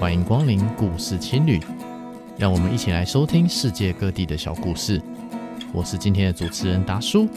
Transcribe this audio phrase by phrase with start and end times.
[0.00, 1.60] 欢迎光临故事青旅，
[2.36, 5.02] 让我们一起来收听世界各地的小故事。
[5.72, 7.28] 我是今天的主持人达叔。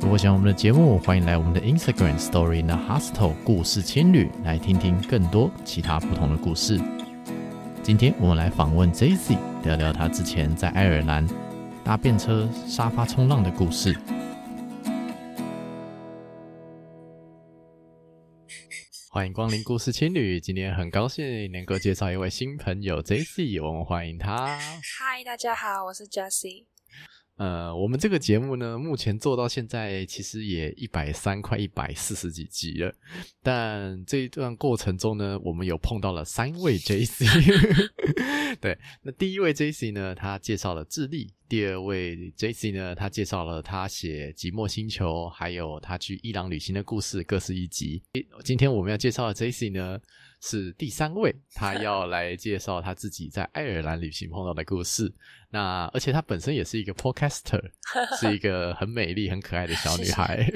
[0.00, 6.80] 如果喜欢我们的节目，欢迎来我们的 Instagram Story in the Hostel 故事青旅来听听更多其他不同的故事。
[7.84, 11.24] 今天我们来访问 Jessie，聊聊他之前在爱尔兰
[11.84, 13.96] 搭便车沙发冲浪的故事。
[19.18, 24.56] 欢迎光临故事青旅，今天很高兴能够介绍一位新朋友 j c 我们欢迎他。
[24.96, 26.66] 嗨，大家好，我是 Jesse。
[27.38, 32.92] 呃，我们这个节目呢，目前做到现在其实也一百三，快一百四十几集了。
[33.44, 37.88] 但这一段过程中呢，我们有碰到了三位 Jessie。
[38.60, 48.02] 对，那第一位 Jessie 呢，他介绍了智利；第二位 Jessie 呢，他介绍了他写《寂寞星球》，还有他去伊朗旅行的故事，各是一集。
[48.42, 49.96] 今天我们要介绍的 Jessie 呢，
[50.40, 55.14] 是第三位，他要来介绍他自己在爱尔兰旅行碰到的故事。
[55.50, 57.62] 那而且她本身也是一个 podcaster，
[58.20, 60.46] 是一个很美丽、很可爱的小女孩。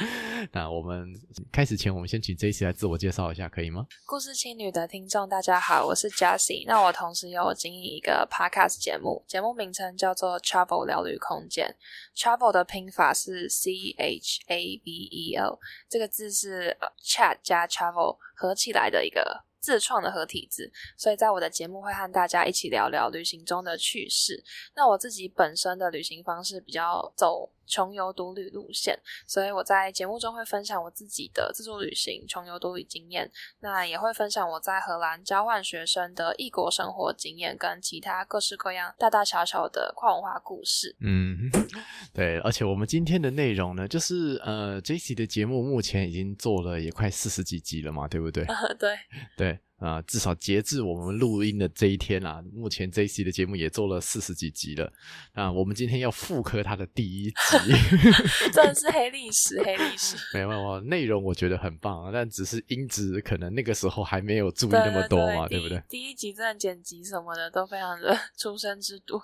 [0.52, 1.08] 那我们
[1.50, 3.86] 开始前，我们先请 Jessie 来自我介绍一下，可以吗？
[4.04, 6.64] 故事青旅的听众，大家好，我是 Jessie。
[6.66, 11.74] 那我同时有经营一个 podcast 节目，节目名称叫做 Travel 聊旅空间。
[12.16, 15.58] Travel 的拼法是 C H A V E L，
[15.88, 19.44] 这个字是 chat 加 travel 合起来的一个。
[19.62, 24.42] 自创的合体字，所以在我的节目会和大家一起聊聊旅行中的趣事。
[24.74, 33.30] 那我自己本身的旅行方式比较走穷游独旅路线，所以我在节目中会分享我自己的自助旅行、穷游独旅经验。
[33.60, 40.94] 那也会分享我在荷兰交换学生的异国生活经验，跟其他各式各样大大小小的跨文化故事。
[41.00, 41.50] 嗯，
[42.12, 42.38] 对。
[42.40, 48.44] 而且我们今天的内容呢，就是呃，Jessie 的节目目前已经做了也快四十几集了嘛，对不对？
[48.44, 48.98] 呃， 对，
[49.36, 49.58] 对。
[49.82, 54.86] 啊、呃，至少截至我们录音的这一天啊，目前 Jessie 的节目也做了四十几集了。
[55.32, 57.58] 啊、呃，我们今天要复刻它的第一集，
[58.54, 60.16] 真的是黑历史，黑历史。
[60.32, 65.82] 没有没有，内容我觉得很棒啊，但只是音质可能那个时候还没有注意那么多嘛，对，不对？
[65.88, 69.20] 第一集真的剪辑什么的都非常的 出生之度。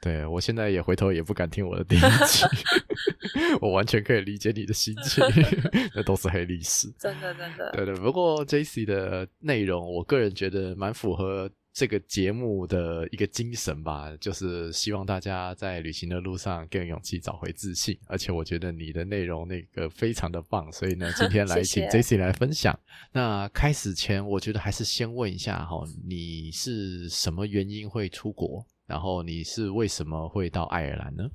[0.00, 2.44] 对，我现在也回头也不敢听我的第一集，
[3.60, 5.24] 我完全可以理解你的心情，
[5.94, 7.70] 那都是黑历史，真的真的。
[7.72, 17.98] 对对，不过 Jessie 的内容，我个人觉得蛮符合这个节目的一个精神吧，就是希望大家在旅行的路上更有勇气，找回自信。
[18.06, 22.72] 而且我觉得你的内容那个非常的棒，所以呢，今天 来请 Jessie 来分享。
[22.72, 23.10] 谢谢。
[23.12, 28.64] 那开始前，我觉得还是先问一下哈，你是什么原因会出国？
[28.86, 31.28] 然后你是为什么会到爱尔兰呢？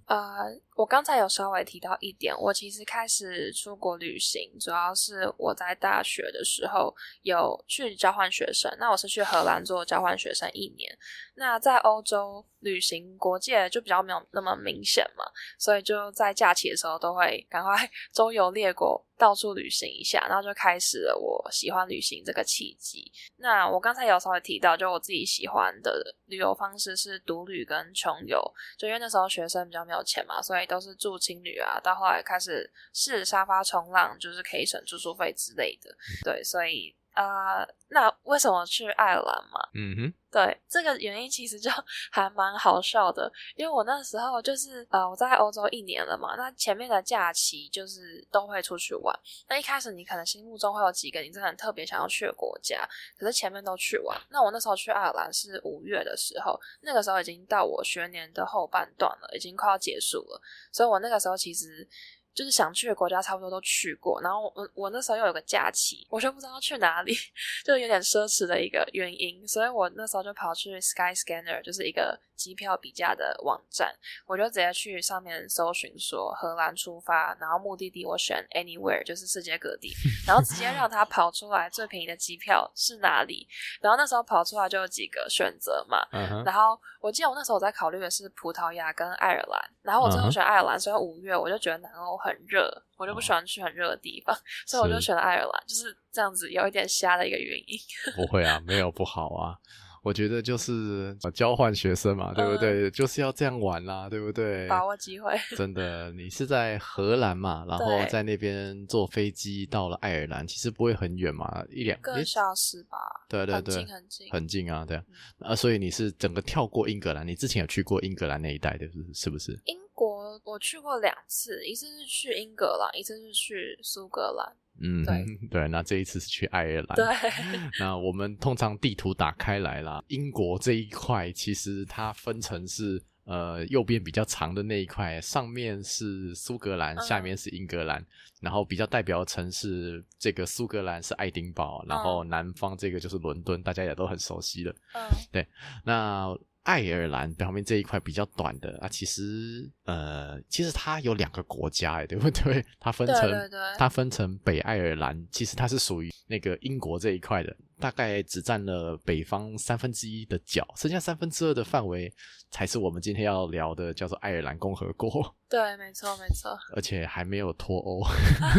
[0.82, 8.76] 我刚才有稍微提到一点，我其实开始出国旅行，主要是我在大学的时候有去交换学生。
[8.80, 10.92] 那我是去荷兰做交换学生一年。
[11.36, 15.24] 那在欧洲旅行国界就比较没有那么明显嘛，
[15.60, 17.76] 所以就在假期的时候都会赶快
[18.12, 23.12] 周游列国，到处旅行一下，然后就开始了我喜欢旅行这个契机。
[23.38, 28.40] 那我刚才有稍微提到，就我自己喜欢的旅游方式是独旅跟穷游，
[28.78, 31.78] 就因为那时候学生比较没有钱嘛，所以都是住青旅啊。
[31.82, 35.94] 到后来开始试沙发冲浪，就是可以省住宿费之类的。
[36.24, 36.96] 对，所以。
[37.14, 39.60] 啊、呃，那为什么去爱尔兰嘛？
[39.74, 41.70] 嗯哼，对，这个原因其实就
[42.12, 49.14] 还蛮好笑的，因为我那时候就是呃，我在欧洲一年了嘛，那前面的假期就是都会出去玩。
[49.50, 54.20] 那一开始你可能心目中会有几个你真的特别想要去的国家，可是前面都去完。
[54.30, 60.42] 那我那时候去爱尔兰是五月的时候，那个时候已经到我学年的后半段了，已经快要结束了，
[60.72, 61.88] 所以我那个时候其实。
[62.34, 67.14] 就是想去的国家差不多都去过，然后我我那时候又有个假期，我就不知道去哪里，
[67.66, 73.94] 就有点奢侈的一个原因，所以我那时候就跑去 Skyscanner，就是一个机票比价的网站，
[74.26, 79.94] 我就直接去上面搜寻说荷兰出发，然后目的地我选 Anywhere，就是世界各地，
[80.26, 83.48] 然后直接让它跑出来最便宜的机票是哪里，
[83.82, 86.46] 然后那时候跑出来就有几个选择嘛，uh -huh.
[86.46, 92.12] 然后我记得我那时候我在考虑的是葡萄牙跟爱尔兰，然后我最后选爱尔兰，所以五月我就觉得南欧。
[92.22, 94.38] 很热，我就不喜欢去很热的地方，
[94.68, 97.80] 所以我就选了爱尔兰，就是这样子，有一点瞎的一个原因。
[98.16, 99.58] 不会啊，没有不好啊，
[100.04, 102.88] 我觉得就是交换学生嘛，对不对？
[102.88, 104.68] 嗯，就是要这样玩啦，对不对？
[104.68, 105.32] 把握机会。
[105.56, 112.98] 真的，你是在荷兰嘛，然后在那边坐飞机到了爱尔兰，其实不会很远嘛，一两个小时吧。
[113.30, 115.04] 对对对，很近很近，很近啊，对啊，
[115.40, 119.52] 嗯，啊，所以你是整个跳过英格兰，你之前有去过英格兰那一带的，是不是？
[119.66, 124.52] 英国我去过两次，一次是去英格兰，一次是去苏格兰。
[124.82, 125.68] 嗯，对 对。
[125.68, 126.96] 那这一次是去爱尔兰。
[126.96, 127.06] 对。
[127.80, 133.02] 那我们通常地图打开来啦，英国这一块其实它分成是。
[133.24, 138.02] 呃，右边比较长的那一块，上面是苏格兰，下面是英格兰。
[138.02, 138.08] 嗯、
[138.42, 144.72] 然后比较代表的城市，这个苏格兰是爱丁堡，然后南方这个就是伦敦，大家也都很熟悉的。
[144.96, 145.02] 嗯，
[145.32, 145.48] 对。
[145.86, 152.64] 那爱尔兰表面这一块比较短的啊，其实呃，其实它有两个国家，哎，对不对？
[152.80, 157.56] 它分成，它分成北爱尔兰，其实它是属于那个英国这一块的。
[157.82, 162.14] 大概只占了北方三分之一的角，剩下三分之二的范围
[162.52, 165.10] 才是我们今天要聊的，叫做爱尔兰共和国。
[165.50, 166.58] 对，没错，没错。
[166.74, 168.02] 而且还没有脱欧，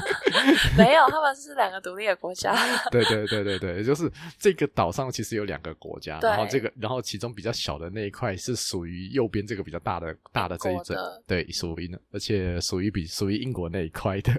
[0.76, 2.54] 没有，他们是两个独立的国家。
[2.92, 14.30] 对对对对对，就是这个岛上其实有两个国家，然后这个，然后其中比较小的那一块是属于右边这个比较大的大的这一阵，对，属于呢，而且属于比属于英国那一块的。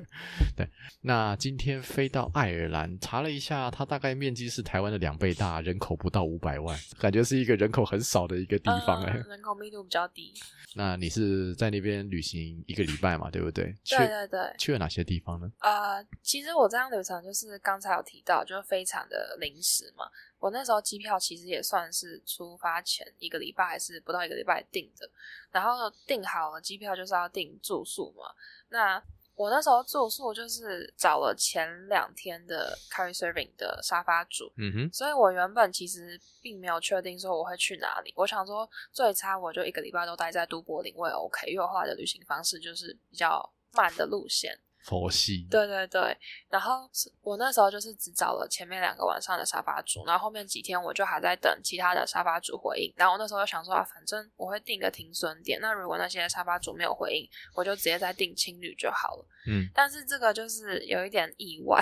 [0.56, 0.70] 对，
[1.02, 4.64] 那今天飞到爱尔兰，查了一下，它大概面积是。
[4.64, 10.34] 台湾的两倍大， 人口不到五百万，感觉是一个人口很少的一个地方哎、欸嗯，人口密度比较低。
[10.76, 13.30] 那你是在那边旅行一个礼拜嘛？
[13.30, 13.76] 对不对？
[13.86, 14.56] 对对对。
[14.58, 15.52] 去了哪些地方呢？
[15.60, 20.06] 呃，其实我这样旅程就是刚才有提到，就是非常的临时嘛。
[20.40, 25.10] 我那时候机票其实也算是出发前一个礼拜还是不到一个礼拜订的，
[25.52, 28.26] 然后订好了机票就是要订住宿嘛。
[28.70, 29.02] 那
[29.36, 38.14] 我那时候住宿就是找了前两天的 carry serving 的沙发主，嗯哼，所以我原本其实并没有确定说我会去哪里。
[38.16, 44.58] 我想说最差我就一个礼拜都待在都柏林，我也 OK，因为我后来的旅行方式就是比较慢的路线。
[44.84, 46.18] 佛系，对对对，
[46.50, 46.90] 然后
[47.22, 52.94] 我那时候就是只找了前面两个晚上的沙发主，然后后面几天我就还在等其他的沙发主回应。
[52.98, 59.26] 然后我那时候就想说啊，反正我会定个停损点，那如果那些沙发主没有回应，我就直接再定青旅就好了。
[59.48, 61.82] 嗯，但是这个就是有一点意外，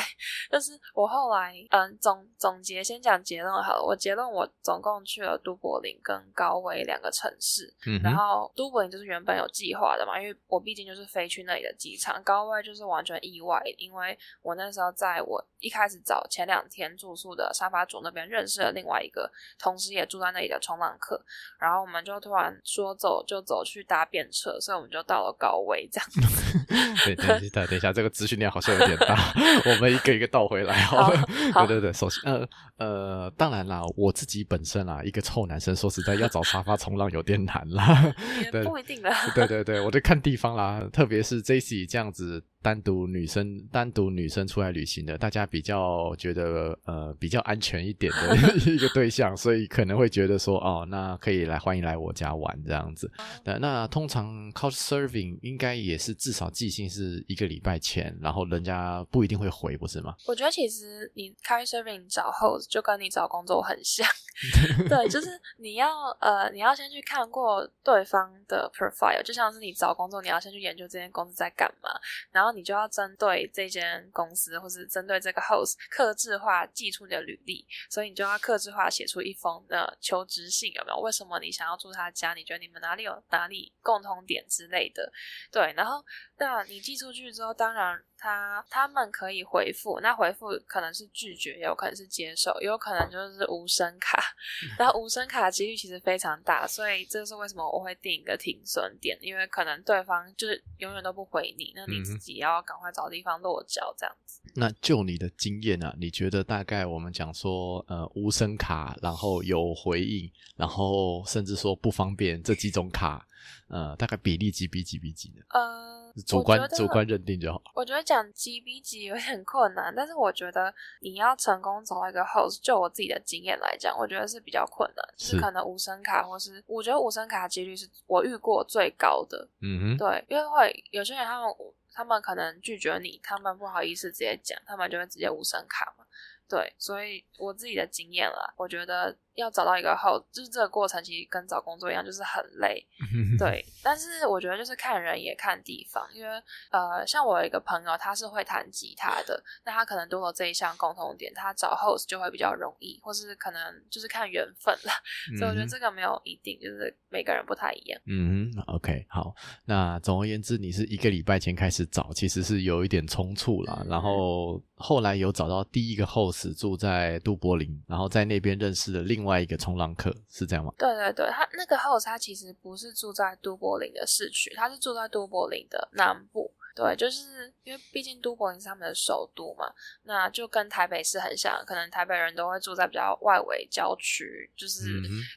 [0.51, 12.81] 就是我后来嗯总总结先讲结论好了，我结论我总共去了都柏林跟高威两个城市，嗯，然后都柏林就是原本有计划的嘛，因为我毕竟就是飞去那里的机场，高威就是。
[12.91, 21.23] 完全意外，因为我那时候在我一开始找前两天住宿的沙发主那边认识了另外一个，同时也住在那里的冲浪客，
[21.57, 27.15] 然后我们就突然说走就走去搭便车，所以我们就到了高威这样子。
[27.15, 29.33] 对，等一下，等一下，这个资讯量好像有点大，
[29.65, 31.19] 我们一个一个倒回来好了。
[31.53, 38.13] 好，对对对，首先，呃呃，当然啦，我自己本身啊，一个臭男生，说实在要找沙发冲浪有点难啦，
[38.43, 39.15] 也不一定啦。
[39.35, 42.43] 对对对，我就看地方啦，特别是 JC 这样子。
[42.61, 48.35] 单独女生，单独女生出来旅行的，大家比较觉得呃比较安全一点的
[48.71, 53.11] 一个对象，所以可能会觉得说哦，那可以来欢迎来我家玩这样子。
[53.43, 60.15] 那那通常 couch serving 应该也是至少寄信是一个礼拜前，然后人家不一定会回，不是吗？
[60.27, 64.07] 我觉得其实你 couch serving 找 host 就跟你找工作很像，
[64.87, 71.89] 对，就是你要呃你要先去看过对方的 profile，就像是你找工作，你要先去研究这间公司在干嘛，
[72.31, 72.50] 然后。
[72.51, 80.99] 你就要针对这间公司，或是针对这个 host，克制化寄出你的履历，所以你就要克制化写出一封的求职信，有没有？
[80.99, 82.33] 为什么你想要住他家？
[82.33, 85.11] 你觉得你们哪里有哪里共同点之类的？
[85.51, 86.03] 对，然后
[86.37, 88.03] 那你寄出去之后，当然。
[88.21, 94.21] 他他们可以回复，那回复可能是拒绝，也有可能是接受，也有可能就是无声卡。
[94.77, 104.39] 然后无声卡的几率其实非常大，所以这是为什么我会定一个停损点，因为可能对方就是永远都不回你，那你自己要赶快找地方落脚这样子。
[104.53, 113.25] 那就你的经验啊，你觉得大概我们讲说，呃，无声卡，然后有回应，然后甚至说不方便这几种卡，
[113.67, 115.43] 呃，大概比例几比几比几呢？
[115.49, 116.01] 呃。
[116.27, 117.61] 主观主观认定就好。
[117.73, 125.05] 我觉得讲几比几有点困难，但是我觉得你要成功找到一个 host，就我自己的经验来讲，我觉得是比较困难。
[125.17, 129.47] 是，是可能无声卡，或是我觉得无声卡几率是我遇过最高的。
[129.61, 131.55] 嗯哼，对，因为会有些人他们
[131.93, 136.03] 他们可能拒绝你，他们不好意思直接讲，他们就会直接无声卡嘛。
[136.49, 139.15] 对，所以我自己的经验啦，我觉得。
[139.35, 142.85] 要找到一个 host，就是这个过程其实跟找工作一样，就是很累。
[143.39, 146.29] 对，但是我觉得就是看人也看地方，因为
[146.69, 154.93] 呃，像我有一个朋友，他是会弹吉他的，那他可能多了这一项共同点，他找 host 就会比较容易，或是可能就是看缘分啦。
[155.33, 157.99] 嗯、所以我觉得这个没有一定，就是每个人不太一样。
[158.05, 159.33] 嗯，OK，好。
[159.65, 163.79] 那总而言之，你是一个礼拜前开始找，其实是有一点冲促啦。
[163.81, 169.20] 嗯、然后后来有找到第一个 host 住在杜柏林，然后在那边认识了另外。
[169.21, 170.73] 另外一个冲浪客是这样吗？
[170.79, 176.51] 对对对，他那个 host 他其实不是住在都柏林的市区，他是住在都柏林的南部。
[176.73, 179.69] 对，就是因为毕竟都柏林是他们的首都嘛，
[180.03, 184.89] 那就跟台北市很像，可能台北人都会住在比较外围郊区，就是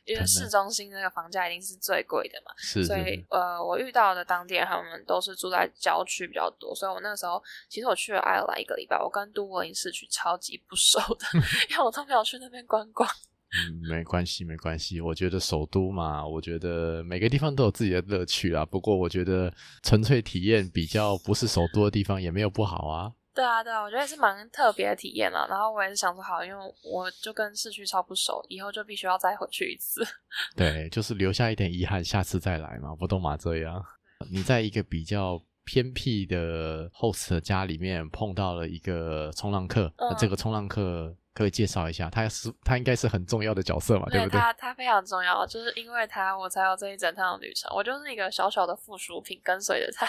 [0.04, 11.26] 因为市中心那个房价一定是最贵的嘛，是，所以呃，我遇到的当地人他们都是住在郊区比较多，所以我那时候其实我去了爱尔兰一个礼拜，我跟都柏林市区超级不熟的，
[11.68, 13.06] 因为我都没有去那边观光。
[13.56, 15.00] 嗯，没关系，没关系。
[15.00, 18.66] 我觉得首都嘛，我觉得每个地方都有自己的乐趣啦。
[18.66, 23.12] 不过我觉得纯粹体验比较不是首都的地方也没有不好啊。
[23.32, 25.46] 对啊，对啊，我觉得是蛮特别的体验啦。
[25.48, 30.04] 然后我也是想说，好，因为我就跟市区超不熟，以后就必须要再回去一次。
[30.56, 33.84] 对，就是留下一点遗憾，下次再来嘛，不都嘛这样。
[34.30, 41.14] 你在一个比较偏僻的 host 的家里面碰到了一个冲浪客，这个冲浪客。
[41.34, 44.40] 可以介绍一下，他是他应该是很重要的角色嘛，对，对不对？
[44.40, 50.06] 他他非常重要，就是因为他我才有这一整趟的旅程，我就是一个小小的附属品，跟随着他。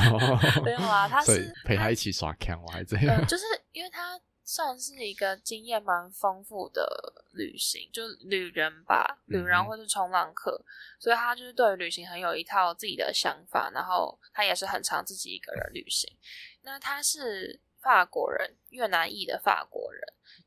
[0.64, 3.26] 没有啊，他是陪他一起耍康，我还这样、嗯。
[3.26, 6.82] 就是因为他算是一个经验蛮丰富的
[7.32, 10.64] 旅行，就是旅人吧，旅人或是冲浪客，嗯、
[10.98, 16.10] 所以他就是对旅行很有一套自己的想法，然后他也是很常自己一个人旅行。
[16.62, 20.02] 那他是法国人，越南裔的法国人。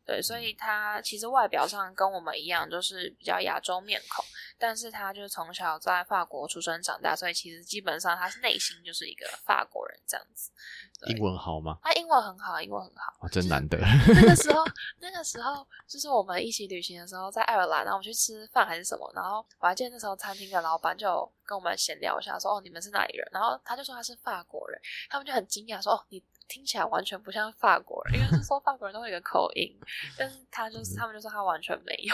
[0.05, 4.23] 对，所以他其实外表上跟我们一样，就是比较亚洲面孔，
[4.57, 10.51] 但是他就是从小在法国出生长大，所以其实基本上他是内心就是一个法国人这样子。
[11.07, 11.77] 英文好吗？
[11.81, 13.77] 他英文很好，英文很好，哦、真难得。
[14.13, 14.63] 那个时候，
[14.99, 29.75] 那个时候就是我们一起旅行的时候，在爱尔兰，然后我们去吃饭还是什么，然后我还记得那时候餐厅的老板就跟我们闲聊一下，说：“哦，你们是哪里人？”然后他就说他是法国人，他们就很惊讶说：“哦，你。”听起来完全不像法国人，因为是说法国人都会有个口音，
[30.17, 32.13] 但是他就是他们就说他完全没有。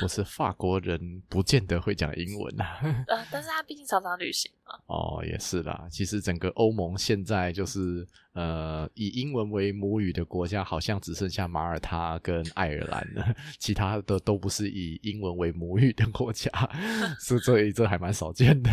[0.00, 2.78] 不是法国人，不见得会讲英文啊。
[3.08, 4.78] 呃，但是他毕竟常常旅行嘛。
[4.86, 5.86] 哦，也是啦。
[5.90, 16.50] 其实整个欧盟现在就是呃，以英文为母语的国家，好像只剩下马耳他跟爱尔兰了， 其他的都不是以英文为母语的国家，
[17.20, 18.70] 是所以这还蛮少见的。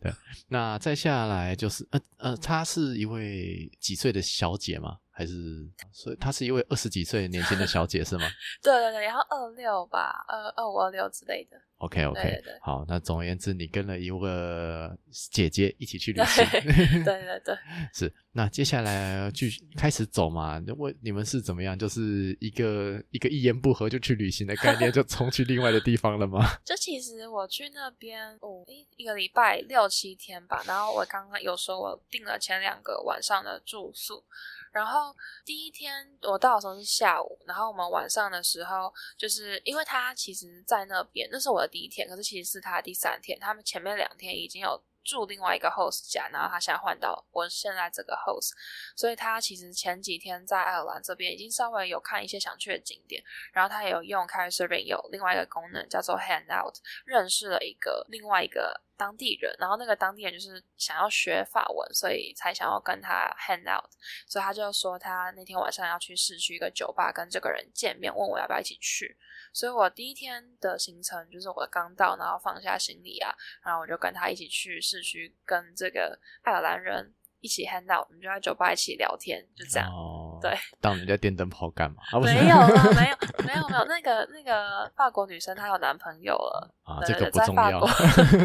[0.00, 0.12] 对，
[0.48, 4.98] 那再下来就是呃呃，她是一位几岁的小姐吗？
[5.18, 8.28] 还是，所以她是一位二十几岁年轻的小姐是吗？
[8.62, 11.60] 对对对，然后二六吧，二二五二六之类的。
[11.78, 14.96] OK OK，对对对，好，那总而言之，你跟了一个
[15.32, 16.44] 姐姐一起去旅行。
[16.50, 16.60] 对
[17.02, 17.58] 对对，对，
[17.92, 18.12] 是。
[18.32, 20.62] 那接下来继续开始走嘛？
[20.76, 21.76] 问你们是怎么样？
[21.76, 26.46] 就是一个一个一言不合就去旅行的概念，就冲去另外的地方了吗？
[26.64, 28.64] 就其实我去那边哦，
[28.96, 30.62] 一个礼拜六七天吧。
[30.66, 34.24] 然后我刚刚有说我订了前两个晚上的住宿。
[34.72, 43.38] 然后第一天我到的时候是下午，然后我们晚上的时候，就是因为他其实在那边，那是我的第一天，可是其实是他第三天。
[43.40, 48.50] 他们前面两天已经有住另外一个 host 家，然后他现在换到我现在这个 host，
[48.96, 53.22] 所以他其实前几天在爱尔兰这边已经稍微有看一些想去的景点，
[53.52, 58.82] 然后他也有用 Couchsurfing 有另外一个功能叫做 Handout，认识了一个另外一个。
[58.98, 63.90] 当地人，然后那个当地人就是想要学法文，所以才想要跟他 hang out，
[64.26, 69.16] 所以他就说他那天晚上要去市区一个酒吧跟这个人见面，问我要不要一起去。
[69.54, 73.32] 所以我第一天的行程就是我刚到，然后放下行李啊，
[73.64, 77.14] 然后我就跟他一起去市区跟这个爱尔兰人。
[77.40, 79.88] 一起 hang out，我们就在酒吧一起聊天，就这样。
[79.88, 81.96] 哦，对， 当人家电灯泡干嘛？
[82.12, 83.84] 啊、没有了， 没有，没有，没有。
[83.86, 87.80] 那个那个法国女生她有男朋友了啊， 这个不重要，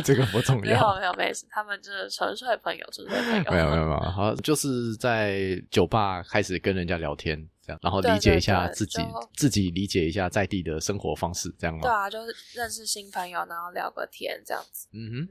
[0.04, 0.62] 这个不重要。
[0.64, 3.52] 没有没有没事，他们就是纯粹朋友，纯粹朋友。
[3.52, 7.48] 没有没有没有，好，就是在酒吧开始跟人家聊天。
[7.66, 9.02] 这样，然后理解一下自己，
[9.38, 11.82] 自己理解一下在地的生活方式，这样吗？
[11.82, 14.90] 对啊，就是认识新朋友，然后聊个天，这样子。
[14.92, 15.22] 嗯哼。
[15.22, 15.30] 嗯，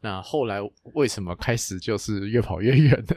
[0.00, 0.60] 那后来
[0.94, 3.14] 为什么开始就是越跑越远呢？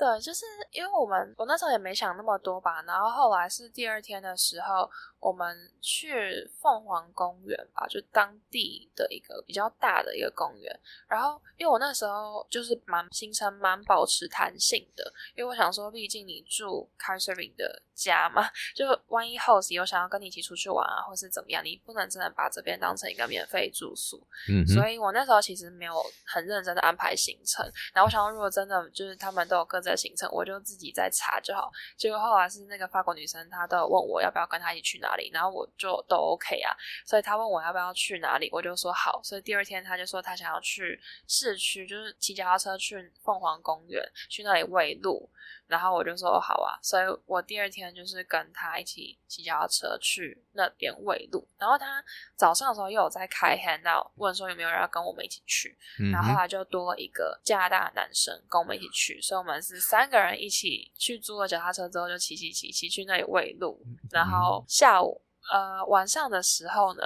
[0.00, 10.80] 对，就是因为我们我那时候也没想那么多吧，然后后来是第二天的时候，我们去凤凰公园吧，就当地的一个比较大的一个公园。
[11.06, 24.26] 然后因为我那时候就是蛮行程蛮保持弹性的，因为我想说，毕竟你住 c a r s e r i n g 的家嘛，就万一 host 有想要跟你一起出去玩啊，或是怎么样，你不能真的把这边当成一个免费住宿。
[24.48, 27.64] 嗯，所以我那时候其实没有很认真的安排行程。
[27.92, 31.70] 然后我想说，如果真的就是他们都有各自的行程，我就自己再查就好。
[31.96, 36.74] 结果后来是那个法国女生，她都有问我要不要跟她一起去哪里，然后我就都 OK 啊。
[37.04, 39.20] 所以她问我要不要去哪里，我就说好。
[39.22, 45.28] 所以第二天她就说她想要去市区，就是骑脚踏车去凤凰公园，去那里喂鹿。
[45.70, 51.46] 然后我就说好啊，所以我第二天就是跟他一起骑脚踏车去那边喂鹿。
[51.56, 52.04] 然后他
[52.36, 55.78] 早上的时候又有在开 handout，问说有没有人要跟我们一起去。
[56.00, 63.80] 嗯、然后后来就多了一个加拿大的男生跟我们一起去，所以我们是三个人一起去租了脚踏车之后就骑骑骑骑去那里喂鹿。
[64.10, 65.22] 然后下午。
[65.50, 67.02] 呃，晚上的时候呢，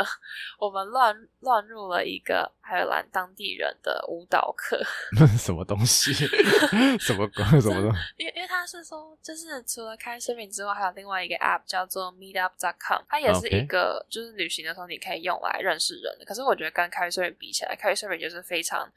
[0.59, 4.79] 我们乱乱入了一个爱尔兰当地人的舞蹈课。
[5.39, 6.13] 什么东西？
[7.01, 7.29] 什么
[7.61, 7.99] 什么东西？
[8.19, 16.25] 因为因为他是说，就是除了 Couchsurfing 之外，还有另外一个 App 叫做 Meetup.com，它也是一个就是旅行的时候你可以用来认识人的。
[16.25, 18.91] 可是我觉得跟 Couchsurfing 比起来，Couchsurfing 就是非常。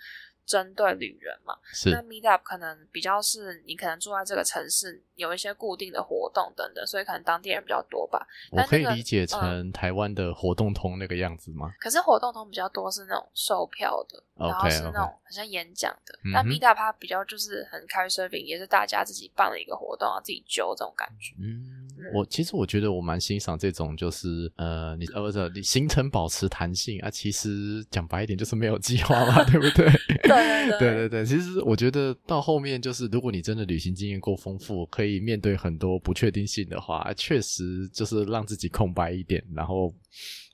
[0.48, 8.26] 针对旅人嘛，是那 Meetup 可能比较是你可能住在这个城市，有一些固定的活动等等，所以可能当地人比较多吧。
[8.50, 11.68] 我可以理解成台湾的活动通那个样子吗？
[11.68, 16.18] 嗯、可是活动通比较多是那种售票的，okay, 然后是那种好像演讲的。
[16.32, 21.36] 那 Meetup 它比较就是很 Couchsurfing，也是大家自己办了一个活动啊，自己揪这种感觉。
[21.40, 21.77] 嗯。
[22.14, 29.90] 我其实我觉得我蛮欣赏这种，就是呃，你呃不是你行程保持弹性啊，其实讲白一点就是没有计划嘛， 对不对？
[30.28, 31.26] 对对对，对。
[31.26, 39.94] 其实我觉得到后面就是，如果你真的旅行经验够丰富，可以面对很多不确定性的话，确实就是让自己空白一点，然后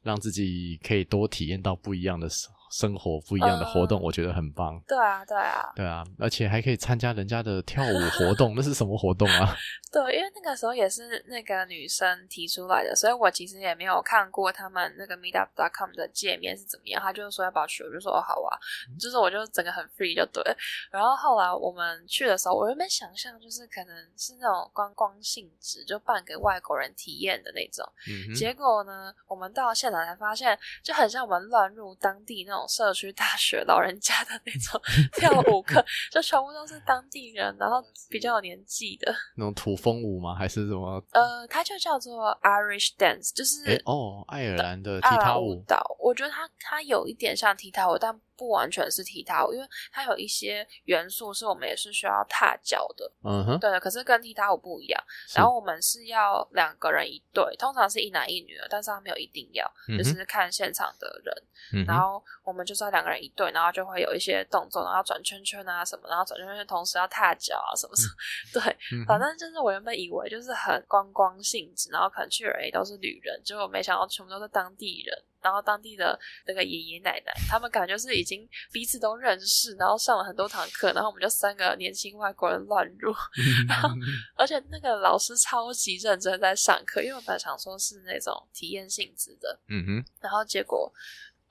[0.03, 2.55] 让自己可以多体验到不一样的时候。
[2.73, 4.81] 生活不一样的活动，我觉得很棒。
[4.87, 9.55] 对啊，对啊，对啊，而且还可以参加人家的跳舞活动， 那是什么活动啊？
[9.91, 16.99] 对，因为那个时候也是那个女生提出来的，所以我其实也没有看过他们那个 Meetup.com 的界面是怎么样。
[16.99, 18.57] 他就是说要不要去，我就说哦好啊，
[18.99, 20.43] 就是我就整个很 free 就对。
[20.89, 27.87] 然后后来我们去的时候，我原本想象就是可能是那种观光性质，就办给外国人体验的那种。
[28.09, 28.33] 嗯哼。
[28.33, 32.62] 结果呢，我们到现场才发现，就很像我们乱入当地那种。
[32.67, 34.81] 社区大学老人家的那种
[35.13, 40.35] 跳舞课，就全部都是当地人，然后比较有年纪的那种土风舞吗？
[40.35, 41.03] 还是什么？
[41.11, 45.95] 呃，它就叫做 Irish Dance，就是诶哦，爱尔兰的踢踏舞蹈。
[45.99, 48.19] 我觉得它它有一点像踢踏舞，但。
[48.35, 53.11] 不完全是踢踏舞，因为它有一些元素是我们也是需要踏脚的。
[53.23, 53.79] 嗯哼，对的。
[53.79, 55.03] 可是跟踢踏舞不一样。
[55.35, 61.33] 然后我们是要两个人一对，通常是一男一女的，但是他没有一定要，嗯、就是看现场的人。
[61.73, 68.13] 嗯、然后我们就是要两个人一对，然后就会有一些动作，然后转圈圈啊什么，然后转圈圈同时要踏脚啊什么什么。
[68.13, 75.23] 嗯、对，反正就是我原本以为就是很观光性质，然后可能去的人也都是旅人，结果没想到全部都是当地人。
[75.43, 83.13] 然后当地的那个爷爷奶奶，他们感觉是已经彼此都认识，然后上了很多堂课，然后我们就三个年轻外国人乱入，
[83.67, 83.89] 然后
[84.35, 90.91] 而且那个老师超级认真在上课，因为我本来想说是那种体验性质的，嗯哼，然后结果。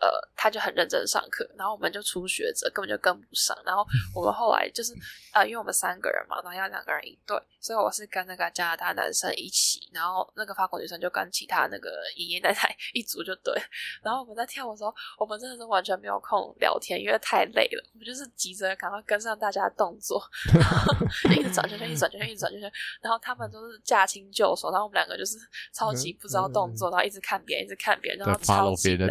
[0.03, 4.93] 呃，他就很认真上课，然后我们就初学者根本就跟不上，然后我们后来就是
[5.33, 13.55] 呃，因为我们三个人嘛，然后要两个人一对，所以我是跟那个加拿大男生一起，然后那个法国女生就跟其他那个爷爷奶奶 一组就对，
[14.03, 20.21] 然后我们在跳舞的时候，我们真的是完全没有空聊天，因为太累了，我们就是急着赶快跟上大家的动作，
[20.53, 20.93] 然后
[21.31, 25.39] 一直转圈圈，一直转圈圈，一直转圈圈，然后他们都是驾轻就熟，然后我们两个就是
[25.73, 29.07] 超级不知道动作，然后一直看别人，一直看别人，然后超级累，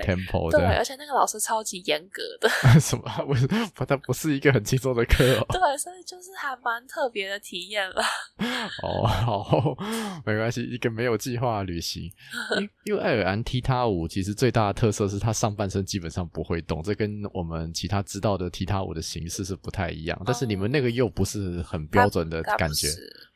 [0.51, 0.80] 对。
[0.81, 2.49] 而且那个老师超级严格的，
[2.81, 3.03] 什么？
[3.27, 3.35] 我
[3.75, 5.45] 不，他不是一个很轻松的课哦。
[5.49, 8.01] 对，所以就是还蛮特别的体验了。
[8.81, 9.77] 哦，好，
[10.25, 12.11] 没关系，一个没有计划的旅行。
[12.57, 20.19] 因因为爱尔兰踢踏舞其实最大的特色是它上半身基本上不会动，这跟我们其他知道的踢踏舞的形式是不太一样。
[20.25, 22.87] 但是你们那个又不是很标准的感觉。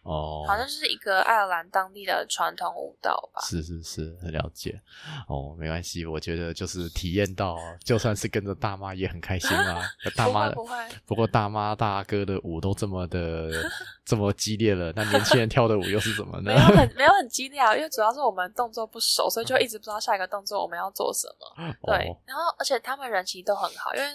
[0.06, 3.42] 哦，好像是一个爱尔兰当地的传统舞蹈吧。
[3.42, 4.80] 是是是，很了解。
[5.28, 9.82] 哦，没关系，我觉得就是体验到，就算是跟着大妈也很开心啊。
[10.16, 10.96] 大妈不会，不会。
[11.08, 13.50] 不过大妈大哥的舞都这么的
[14.06, 16.54] 这么激烈了，那年轻人跳的舞又是怎么呢？
[16.54, 21.76] 没有很 没有很激烈啊，因为主要是我们动作不熟，所以就一直不知道下一个动作我们要做什么。
[21.82, 24.08] 对，哦、然后而且他们人其实都很好，因为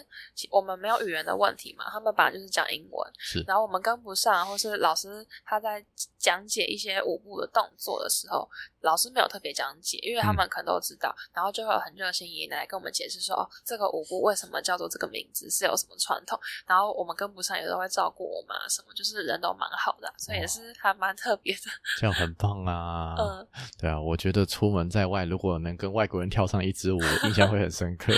[0.53, 3.43] 我们没有语言的问题嘛，他们本来就是讲英文，是。
[3.49, 5.80] 然后我们跟不上，或是老师他在。
[6.19, 8.49] 讲解一些舞步的动作的时候，
[8.81, 21.61] 老师没有特别讲解，因为他们可能都知道，嗯、然后就会有很热心爷爷奶奶跟我们解释说，哦，这个舞步为什么叫做这个名字，是有什么传统，然后我们跟不上，也都会照顾我们啊，什么，就是人都蛮好的，所以也是还蛮特别的，
[21.99, 28.13] 这样很棒啊，嗯，对啊，我觉得出门在外，如果能跟外国人跳上一支舞， 印象会很深刻。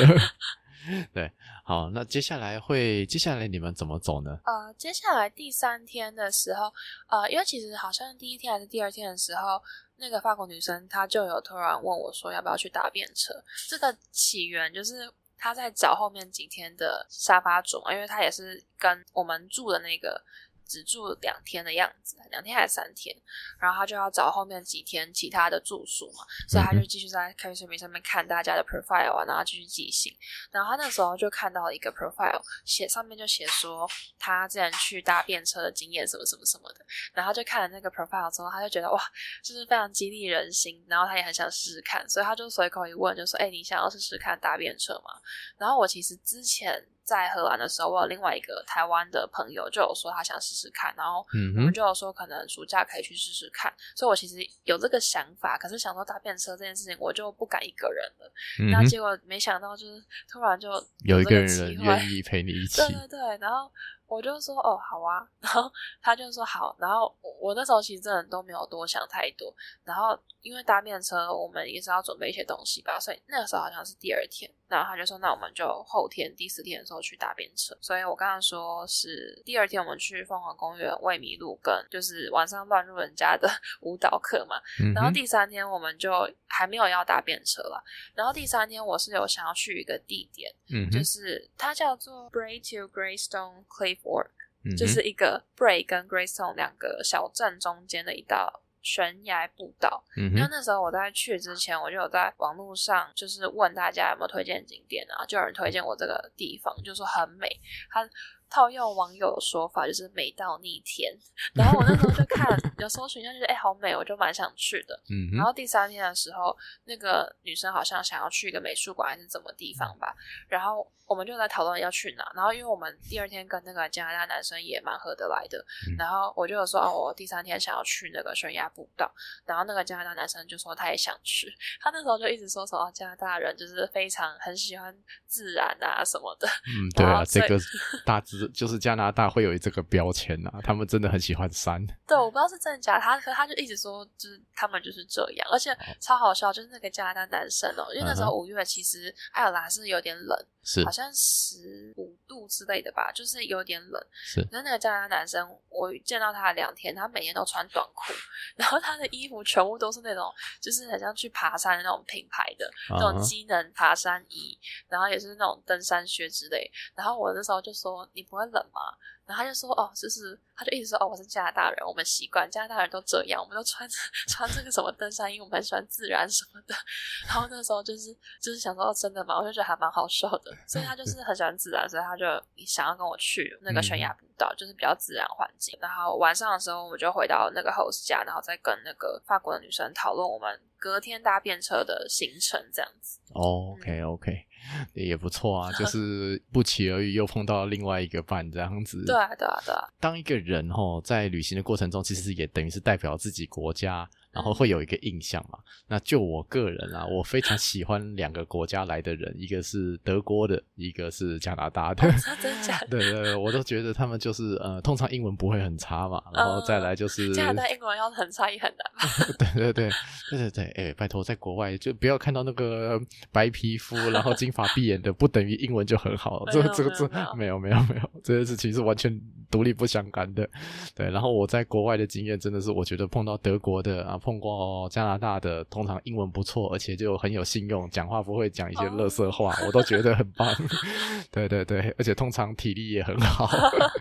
[1.13, 1.31] 对，
[1.65, 4.39] 好，那接下来会，接下来你们怎么走呢？
[4.45, 6.73] 呃，接下来第三天的时候，
[7.09, 9.63] 呃，因为其实好像第一天还是第二天的时候，
[9.97, 13.35] 那个法国女生她就有突然问我说要不要去搭便车。
[13.69, 20.23] 这个起源就是她在找后面几天的沙发主，因为她也是跟我们住的那个。
[20.73, 23.15] 只住两天的样子，两天还是三天，
[23.61, 30.11] 然后他就要找后面几天其他的住宿嘛，所以他就继续在 QuickShare 上面看大家的 profile 啊，然后继续寄信。
[30.51, 33.87] 然后他那时候就看到一个 profile，写上面就写说
[34.19, 36.81] 他之前去搭便车的经验什么什么什么的，
[37.13, 38.99] 然后就看了那个 profile 之后，他就觉得哇，
[39.45, 45.21] 就是非常激励人心，然后他也很想试试看，所以他就随口一问，就说：“哎，你想要试试看搭便车吗？”
[45.59, 46.83] 然后我其实之前。
[47.05, 58.33] 在荷兰的时候，我有另外一个台湾的朋友就有说他想试试看，然后我们就有说可能暑假可以去试试看，所以我其实有这个想法，可是想说搭便车这件事情，我就不敢一个人了。
[58.71, 60.71] 然后结果没想到，就是突然就
[61.05, 63.71] 有，有一个人愿意陪你一 起，对对对，然后。
[64.13, 65.73] 我就说哦好啊， 然后
[66.03, 83.49] 他就说好，然后我，我那时候其实真的都没有多想太多，然后因为搭便车我们也是要准备一些东西吧，所以那个时候好像是第二天，然后他就说那我们就后天第四天的时候去搭便车，所以我刚刚说是第二天我们去凤凰公园喂麋鹿，跟就是晚上乱入人家的
[83.81, 84.61] 舞蹈课嘛，
[84.95, 86.11] 然后第三天我们就
[86.47, 87.83] 还没有要搭便车了，
[88.15, 94.02] 然后第三天我是有想要去一个地点，嗯，就是它叫做 Bray to Greystone Cliff。
[94.03, 94.31] Work、
[94.65, 100.05] 嗯、就是一个 Bray 跟 gray stone 两个小镇中间的一道悬崖步道。
[100.17, 107.49] 嗯，因为那时候我在去之前，我就有在网络上就是问大家有没有推荐景点啊，就有人推荐我这个地方，就说很美。
[107.91, 108.09] 他
[108.53, 111.11] 套用网友的说法，就是美到逆天。
[111.55, 112.47] 然后我那时候就看，
[112.79, 114.95] 有搜寻一下，就是哎，好美，我就蛮想去的。
[115.09, 120.15] 嗯，然后第三天的时候，那个女生好像想要去一个美术馆还是什么地方吧。
[120.49, 122.31] 然后我们就在讨论要去哪。
[122.35, 129.11] 然后因为我们第二天跟那个加拿大男生也蛮合得来的，嗯、然后我就有说哦，我第三天想要去那个悬崖步道。
[129.47, 131.51] 然后那个加拿大男生就说他也想去。
[131.81, 134.95] 他那时候就一直说什么加拿大人就是非常很喜欢
[135.27, 136.47] 自然啊什么的。
[136.67, 137.59] 嗯，对啊，这个
[138.05, 138.42] 大自。
[138.49, 141.85] 就是加拿大会有这个标签啊，他们真的很喜欢山。
[142.07, 150.39] 对，我不知道是真的假的，他可他就一直说，就是他们就是这样，而且超好笑，就是那个加拿大男生哦、喔，因为那时候五月，其实爱尔兰是有点冷。
[150.65, 154.01] 是，好像十五度之类的吧，就是有点冷。
[154.13, 158.13] 是，那那个加拿大男生，我见到他两天，他每天都穿短裤，
[158.57, 166.71] 然后他的衣服全部都是那种，就是很像去爬山的那种品牌的那种机能爬山衣，然后也是那种登山靴之类。
[166.95, 168.81] 然后我那时候就说：“你不会冷吗？”
[169.25, 173.89] 然后他就说：“哦，就是，他就一直说：‘哦，我是加拿大人，我们习惯加拿大人都这样，我们都穿
[174.29, 176.75] 穿这个什么登山衣，我们很喜欢自然什么的。
[177.27, 180.53] ’然后那时候就是就是想说：‘哦，真的吗？’我就觉得还蛮好笑的。
[180.67, 182.25] 所以他就是很喜欢自然，所以他就
[182.67, 185.79] 想要跟我去那个悬崖步道，就是比较自然环境。
[185.81, 193.21] 然后晚上的时候，我们就回到那个 host 家，然后再跟那个法国的女生讨论我们隔天搭便车的行程，这样子。
[193.35, 194.47] 哦，OK OK。”
[194.95, 199.05] 也不错啊，就 是不期而遇，又碰到另外一个伴这样子。
[199.05, 199.89] 对啊，对啊，对啊。
[200.01, 204.09] 当一个人哦在旅行的过程中，其实也等于是代表自己国家。
[204.33, 205.59] 然后会有一个印象嘛？
[205.87, 212.09] 那就我个人啊，我非常喜欢两个国家来的人，一个是德国的，一个是加拿大的。
[212.09, 212.87] 哦、 真的假的？
[212.89, 216.23] 对对，我都觉得他们就是呃，通常英文不会很差嘛。
[216.33, 219.27] 然后再来就是、呃、加拿大英文要很差也很难嘛。
[219.39, 219.91] 对对对
[220.31, 222.99] 对对对，哎，拜托，在国外就不要看到那个
[223.31, 226.47] 白皮肤，然后金发碧眼的，不等于英文就很好。
[226.51, 230.49] 这个这个这没有没有没有，这件事情是完全独立不相干的。
[230.95, 234.19] 对，然后我在国外的经验真的是，我觉得碰到德国的啊。
[234.23, 239.67] 碰过加拿大的，通常英文不错，而且就很有信用，讲话不会讲一些垃圾话，oh.
[239.67, 240.49] 我都觉得很棒。
[241.33, 243.51] 对对对，而且通常体力也很好，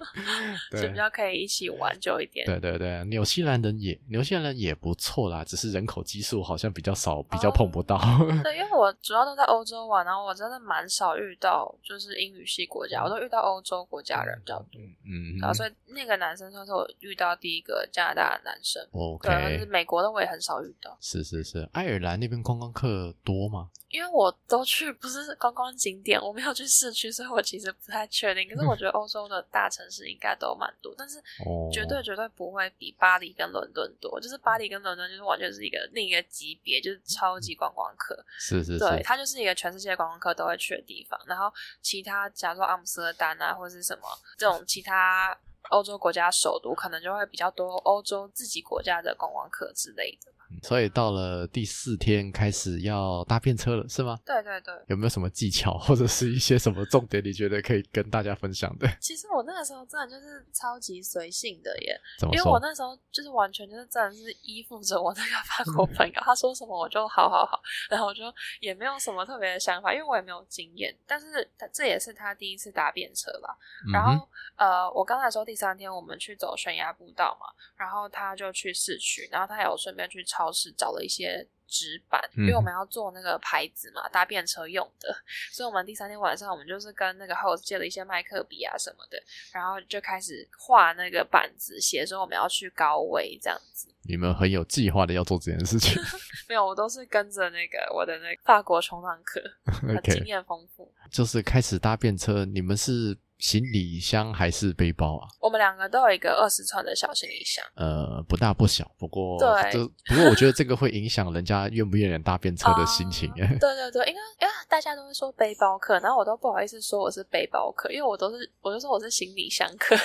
[0.70, 2.46] 对，比较可以一起玩久一点。
[2.46, 7.96] 对对对，纽西兰人也纽西兰人也不错啦，只是人口基数好像比较少，比较碰不到。
[7.96, 8.44] Oh.
[8.44, 14.80] 对，因为我主要都在欧洲玩，然后我真的蛮少遇到就是英语系国家，我都遇到欧洲国家人比较多。
[15.04, 18.86] 嗯，然后所以那个男生算是我遇到第一个加拿大的男生。
[18.92, 20.11] OK，对，是美国的。
[20.12, 23.70] 我也很少遇到，是是是，爱尔兰那边观光客多吗？
[23.90, 28.48] 因为我都去不是观光景点，我没有去市区，所以我其实不太确定。
[28.48, 31.22] 可是我觉得欧洲的大城市应该都蛮多，但是
[31.74, 34.18] 绝对绝对不会比巴黎跟伦敦多。
[34.22, 38.16] 就是巴黎跟伦敦就是完全是一个另一个级别，就是超级观光客。
[38.40, 41.20] 是是是，对，它就是一个全世界观光客都会去的地方。
[41.26, 44.04] 然后其他假如说阿姆斯特丹啊，或者是什么
[44.38, 45.38] 这种其他。
[45.72, 50.32] 欧洲国家首都可能就会比较多欧洲自己国家的观光客之类的。
[50.62, 54.20] 所以到了第四天开始要搭便车了，是吗？
[54.26, 54.74] 对对对。
[54.88, 57.24] 有没有什么技巧或者是一些什么重点？
[57.24, 58.86] 你觉得可以跟大家分享的？
[59.00, 61.98] 其实我那个时候真的就是超级随性的耶？
[62.34, 68.24] 因为我那时候就是完全就是真的是依附着我那个法国朋友，他说什么我就好好好，然后我就
[68.60, 70.94] 也没有什么特别的想法，因为我也没有经验。
[71.08, 73.58] 但是这也是他第一次搭便车吧。
[73.94, 77.46] 然后、嗯、呃，我刚才说第当天我们去走悬崖步道嘛，
[77.78, 81.48] 然后他就去市区，然后他有顺便去超市找了一些。
[81.72, 85.16] 纸板，因为我们要做那个牌子嘛，搭便车用的，
[85.52, 89.18] 所以我们第三天晚上，我们就是跟那个 host 借了一些麦克笔啊什么的，
[89.54, 93.88] 然后就开始画那个板子，写说我们要去高威这样子。
[94.04, 96.02] 你们很有计划的要做这件事情？
[96.50, 99.42] 没有，我都是跟着那个我的那个法国冲浪客，
[100.12, 100.92] 经验丰富。
[101.10, 103.18] 就是开始搭便车，你们是？
[103.42, 105.28] 行李箱还是背包啊？
[105.40, 107.66] 我们两个都有一个二十寸的小行李箱。
[107.74, 113.32] 呃，不大不小，不过对，不过我觉得这个会影响人家愿不愿意搭便车的心情。
[113.32, 119.96] 呃、对对对，因为因为大家都会说背包客，然后我都不好意思说我是背包客，因为我都是我就说我是行李箱客，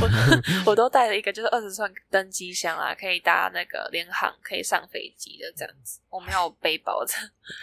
[0.00, 0.08] 我
[0.70, 6.00] 我都带了一个就是二十寸登机箱啊，可以搭那个联航，可以上飞机的这样子。
[6.10, 7.12] 我没有背包的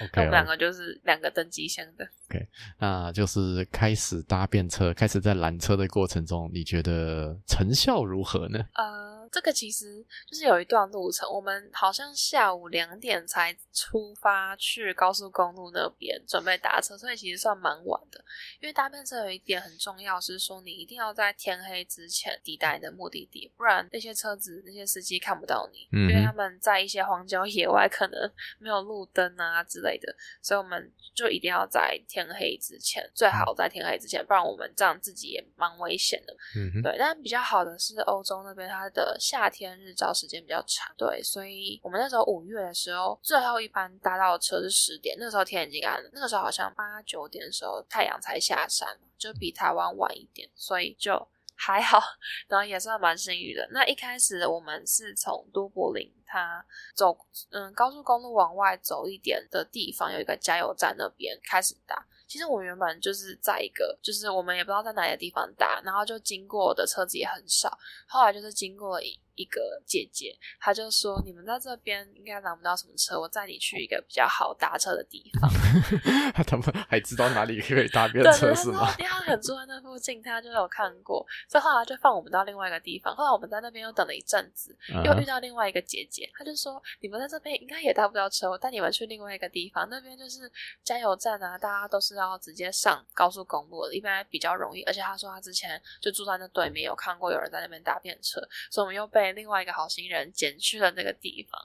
[0.06, 2.06] ，okay, 我们两个就是两个登机箱的。
[2.30, 4.94] OK，那就是开始搭便车。
[4.94, 8.60] 开始在拦车的过程中，你觉得成效如何呢？
[8.76, 9.15] 呃。
[9.36, 18.24] 这个其实就是有一段路程，我们好像下午两点才出发去高速公路那边准备搭车，所以其实算蛮晚的。
[18.62, 36.34] 因为搭便车有一点很重要，是说你一定要在天黑之前抵达你的目的地，不然那些车子、那些司机看不到你，嗯、因为他们在一些荒郊野外可能没有路灯啊之类的，所以我们就一定要在天黑之前，最好在天黑之前，不然我们这样自己也蛮危险的。
[36.56, 36.96] 嗯，对。
[36.98, 39.20] 但比较好的是欧洲那边它的。
[39.26, 46.08] 夏天日照时间比较长，对，所以我们那时候五月的时候，最后一班搭到的车是十点，那个时候天已经暗了。
[46.14, 52.00] 那个时候好像八九点的时候太阳才下山，就比台湾晚一点，所以就还好，
[52.48, 53.68] 然后也算蛮幸运的。
[53.72, 57.18] 那一开始我们是从都柏林，它走
[57.50, 62.06] 嗯高速公路往外走一点的地方，有一个加油站那边开始搭。
[62.28, 69.04] 其实我原本就是在一个，就是我们也不知道在哪个地方打，然后就经过的车子也很少，后来就是经过了
[69.36, 69.46] 一。
[69.46, 75.50] 个姐姐，她就说：“你们在这边应该拦不到什么车，我载你去一个比较好搭车的地方。
[76.46, 78.94] ”他们还知道哪里可以搭便车是吗？
[78.98, 83.16] 因为他很住在那附近，他就有看过，所以后来就放我们到另外一个地方。
[83.16, 90.52] 后来我们在那边又等了一阵子，又遇到另外一个姐姐，她就说：“你们在这边应该也搭不到车，我带你们去另外一个地方，那边就是
[90.84, 94.82] 加油站啊，大家都是要直接上高速公路的，一般比较容易。
[94.84, 101.60] 而且她说她之前就住在那对面，有看过有人在那边搭便车，所以我们又被。”另外一个好心人捡去了那个地方，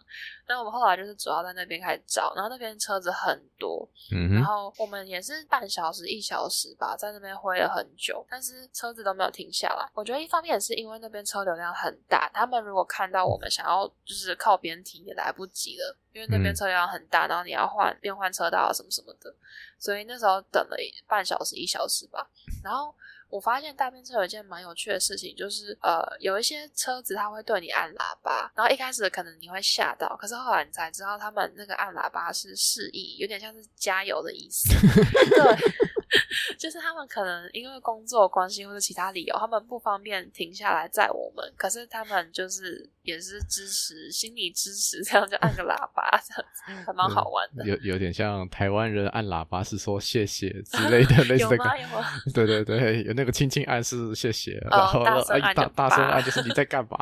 [0.46, 9.88] 那我们后来就是主要在那边开始找，然后那边车子很多，嗯，然后我们也是半小时一小时吧，在那边挥了很久，但是车子都没有停下来。
[9.94, 19.34] 我觉得一方面也是因为那边车流量很大，他们如果看到我们想要就是靠边停也来不及了，因为那边车流量很大，然后你要换变换车道啊什么什么的，
[19.78, 22.28] 所以那时候等了半小时一小时吧，
[22.62, 22.94] 然后。
[23.30, 34.68] 我发现大便车有一件蛮有趣的事情，就是呃，有一些车子它会对你按喇叭，然后一开始可能你会吓到，可是后来你才知道他们那个按喇叭是示意，有点像是加油的意思。
[35.30, 35.56] 对，
[36.58, 47.64] 就是他们可能因为工作关系或者其他理由，他们不方便停下来载我们，可是他们就是也是支持，心理支持，这样就按个喇叭，这样子还蛮好玩的。
[47.64, 51.56] 有有点像台湾人按喇叭是说谢谢之 类的，类似的。
[51.56, 51.78] 有吗？
[51.78, 52.04] 有吗？
[52.34, 56.98] 对对对，有那个轻轻按是谢谢，哦、然后大声按大大声按就是你在干嘛？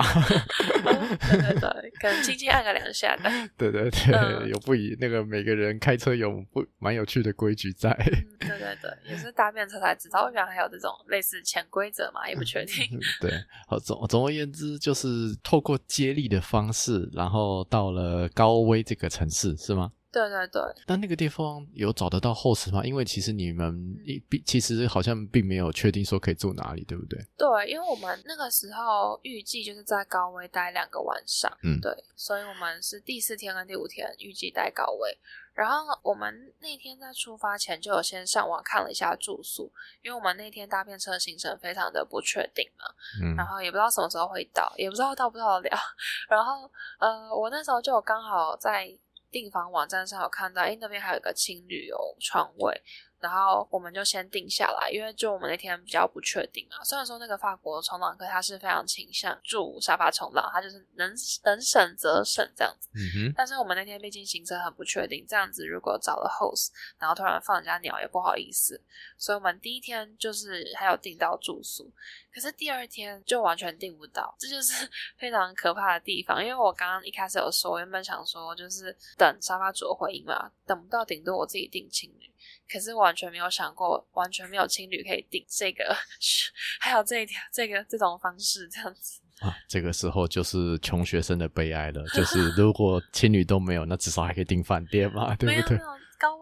[1.30, 3.30] 对对对，可能轻轻按个两下的。
[3.56, 7.90] 对对对，嗯、有不一那个每个人开车有不蛮有趣的规矩在。
[7.90, 12.98] 嗯、对对对，也是搭便车才知道，原来还有这种类似潜规则嘛，也不确定。
[13.20, 13.32] 对，
[13.66, 19.90] 好总总而言之，就是透过接力的方式，然后到了高危这个城市，是吗？
[20.10, 22.82] 对对对，但那个地方有找得到 host 吗？
[22.82, 27.18] 因为其实你们一并其实好像并没有确定说可以住哪里，对不对？
[27.36, 35.18] 对，因为我们那个时候预计就是在高威待两个晚上，嗯，对，所以我们是第四天跟第五天预计待高威。
[35.52, 39.70] 然后我们那天在出发前就有先上网看了一下住宿，
[40.02, 42.84] 因为我们那天搭便车的行程非常的不确定嘛，
[43.20, 45.76] 嗯，然后也不知道什么时候会到，也不知道到不到得了。
[46.30, 48.96] 然后呃，我那时候就刚好在。
[49.30, 52.82] 订房网站上有看到，哎，那边还有一个轻旅游床位。
[53.20, 56.78] 然后我们就先定下来，因为就我们那天比较不确定啊。
[56.84, 61.12] 虽然说那个法国冲浪客他是非常倾向住沙发冲浪，他就是能
[61.42, 62.88] 能省则省这样子。
[62.94, 63.34] 嗯哼。
[63.36, 68.80] 但是我们那天毕竟行程很不确定，这样子如果找了 host，然后突然放人家鸟也不好意思，
[69.16, 71.92] 所以我们第一天就是还有订到住宿，
[72.38, 76.40] 可是第二天就完全订不到，这就是 非常可怕的地方。
[76.40, 82.30] 因为我刚刚一开始有说，我原本想说就是等沙发主的回应嘛，等不到顶多我自己订情侣，
[82.70, 83.08] 可是我。
[83.08, 85.96] 完全没有想过，完全没有情侣可以订这个，
[86.78, 89.56] 还有这一条这个这种方式这样子啊。
[89.66, 95.78] 这个时候就是穷学生的悲哀了，就 是如果情侣都没有，那至少还可以订饭店嘛，对不对？
[95.78, 95.97] 高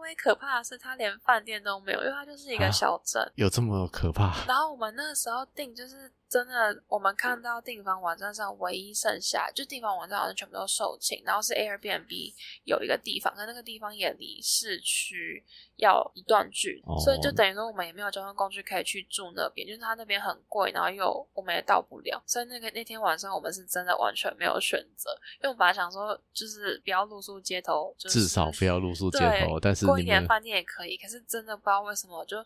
[0.07, 3.21] 威可怕的是，他连饭店都没有，因为它就是一个小镇。
[3.21, 4.45] 啊，有这么可怕？
[4.47, 12.33] 然后我们那个时候订，就是真的，我们看到订房网站上唯一剩下，就订房网站好像全部都售罄，然后是 Airbnb
[12.65, 15.43] 有一个地方，但那个地方也离市区
[15.77, 25.09] 要一段距离，哦，所以就等于说我们也没有交通工具可以去住那边，就是他那边很贵，然后又我们也到不了，所以那个那天晚上我们是真的完全没有选择，
[25.41, 29.59] 因为我本来想说就是不要露宿街头，就是，至少不要露宿街头。
[29.59, 32.37] 但是过一年饭店也可以，可是真的不知道为什么，就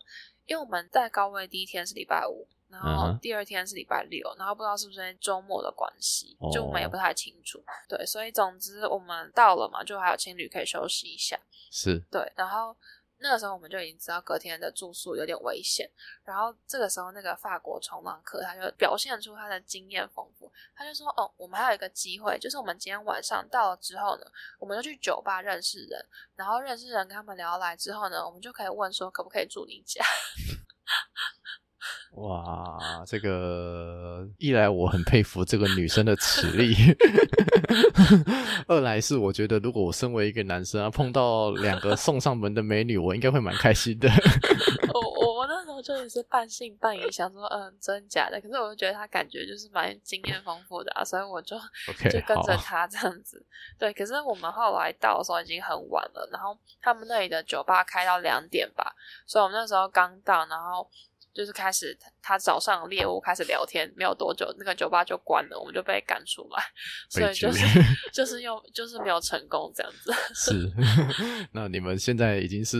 [0.46, 7.58] 因为我们在高位第一天是礼拜五，然后第二天是礼拜六，然后不知道是不是因为周末的关系，就我们也不太清楚。
[7.58, 7.70] 哦。
[7.88, 11.38] 对，所以总之我们到了嘛，就还有情侣可以休息一下。
[11.70, 12.74] 是对，然后。
[13.24, 15.88] 那个时候我们就已经知道隔天的住宿有点危险，
[16.24, 24.24] 然后这个时候那个法国冲浪客他就表现出他的经验丰富，他就说：“哦，我们还有一个机会，就是我们今天晚上到了之后呢，
[24.58, 26.04] 我们就去酒吧认识人，
[26.34, 30.04] 然后认识人跟他们聊来之后呢，我们就可以问说可不可以住你家。
[32.12, 36.74] ”哇，这个一来我很佩服这个女生的实力，
[38.68, 44.10] 二来是我觉得如果我身为一个男生啊，碰到两个送上门的美女，我应该会蛮开心的。
[44.92, 51.56] 我我那时候就也是半信半疑，想说嗯真假的，可是我就觉得他感觉就是蛮经验丰富的啊，所以我就
[51.88, 53.42] okay, 就跟着他这样子。
[53.78, 58.94] 对，可是我们后来到的时候已经很晚了，然后他们那里的酒吧开到两点吧，
[59.26, 60.86] 所以我们那时候刚到，然后。
[61.34, 66.62] 就是开始，他早上猎物开始聊天，没有多久，那个酒吧就关了，我们就被赶出来，
[67.08, 67.66] 所以就是
[68.12, 70.12] 就是又就是没有成功这样子。
[70.34, 70.72] 是，
[71.52, 72.78] 那你们现在已经是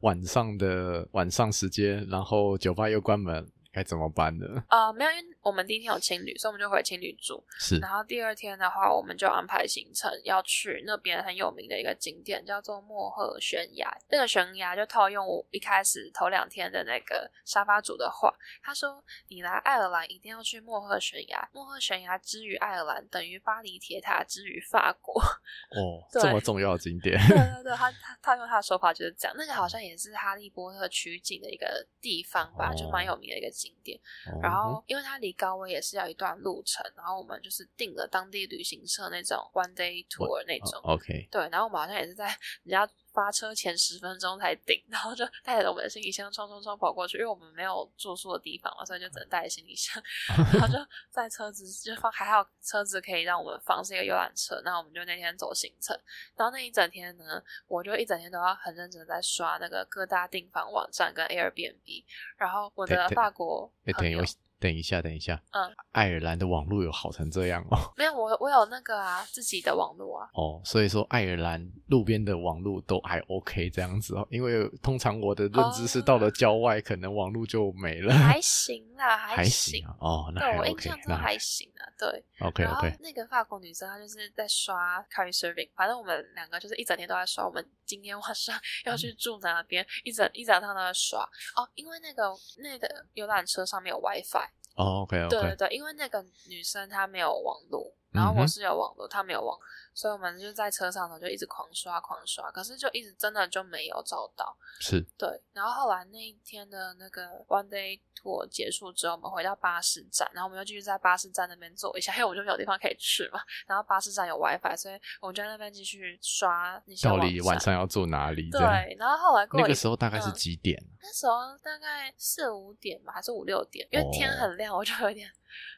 [0.00, 3.46] 晚上的晚上时间，然后酒吧又关门。
[3.72, 4.46] 该怎么办呢？
[4.70, 7.40] 呃，没有，因为我们第一天有情侣，所以我们就回情侣住。
[7.56, 13.96] 是，然后第二天的话，我们就安排行程，要去那边很有名的一个景点，叫做莫赫悬崖。
[14.08, 25.22] 那个悬崖就套用我一开始头两天的那个沙发主的话，他说：“你来爱尔兰一定要去莫赫悬崖，莫赫悬崖之于爱尔兰，等于巴黎铁塔之于法国。”
[25.70, 27.16] 哦，这么重要的景点。
[27.28, 29.36] 对对对，他他他用他的说法就是这样。
[29.38, 33.66] 那个好像也是哈利波特取景的一个地方吧，哦、就蛮有名的一个景。
[33.66, 34.00] 景点，
[34.40, 42.26] 然后因为它离高威也是要一段路程，然后我们就是订了当地旅行社那种 one day tour 那种，OK，对，然后我们好像也是在
[42.64, 50.02] 人家发车前十分钟才订，然后就带着我们的行李箱冲冲冲跑过去，因为我们没有住宿的地方嘛，所以就只能带着行李箱，
[50.52, 50.74] 然后就
[51.10, 55.98] 在车子就放，还好车子可以让我们放是一个游览车，然后我们就那天走行程，
[56.36, 62.04] 然后那一整天呢，我就一整天都要很认真的在刷那个各大订房网站跟 Airbnb，
[62.36, 63.72] 然后我的法国。
[63.86, 64.14] 哎，等一
[64.58, 67.76] 等一下，等一下，嗯，爱尔兰的网络有好成这样哦？
[67.96, 70.28] 没有，我我有那个啊，自己的网络啊。
[70.32, 74.26] 哦，所以说爱尔兰路边的网络都还 OK 这样子哦。
[74.30, 78.14] 因为通常我的认知是到了郊外，可能网络就没了。
[78.14, 80.32] 还 行啦，还行，哦。
[80.34, 81.84] 那还 OK，对，我印象中还行啊。
[81.98, 82.96] 对，OK OK。
[83.00, 87.46] 那个法国女生她就是在刷 Couchsurfing，反正我们两个就是一整天都在刷。
[87.46, 89.84] 我们今天晚上 要去住哪边？
[89.84, 91.20] 嗯、一整一整趟都在刷
[91.56, 92.22] 哦，因为那个
[92.58, 94.45] 那个游览车上面有 WiFi。
[94.76, 99.58] 哦、oh，OK OK，对对对，因为那个女生她没有网络，然后我是有网络，她、嗯、没有网，
[99.96, 104.54] 所以我们就在车上头就一直狂刷狂刷，可是就一直真的就没有找到。
[104.78, 113.40] 是，对，然后后来那一天的那个 one day tour 结束之后，我们回到巴士站，然后我们又继续在巴士站那边坐一下，因为我们就没有地方可以去嘛。
[113.66, 117.08] 然后巴士站有 WiFi，所以我们就在那边继续刷那些。
[117.08, 118.50] 到底晚上要住哪里？
[118.50, 118.60] 对，
[118.98, 120.78] 然后后来过那个时候大概是几点？
[120.78, 123.86] 嗯那时候大概四五点吧，还是五六点？
[123.92, 125.30] 因为天很亮，我就有点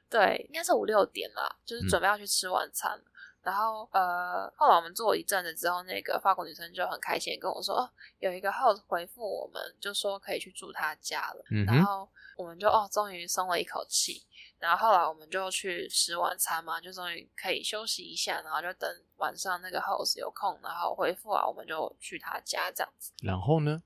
[0.08, 2.96] 对，应该是五六点啦，就是准备要去吃晚餐。
[2.96, 3.04] 嗯、
[3.48, 11.42] 然后呃，后来我们坐一阵子之后，那个法国女生就很开心地跟我说，哦，有一个 host 回复我们，就说可以去住她家了。
[11.50, 12.06] 嗯、然后
[12.36, 14.22] 我们就哦，终于松了一口气。
[14.58, 23.14] 然后后来我们就去吃晚餐嘛，就终于可以休息一下，然后就等晚上那个 host 有空，然后回复啊，我们就去他家这样子。
[23.22, 23.82] 然后呢？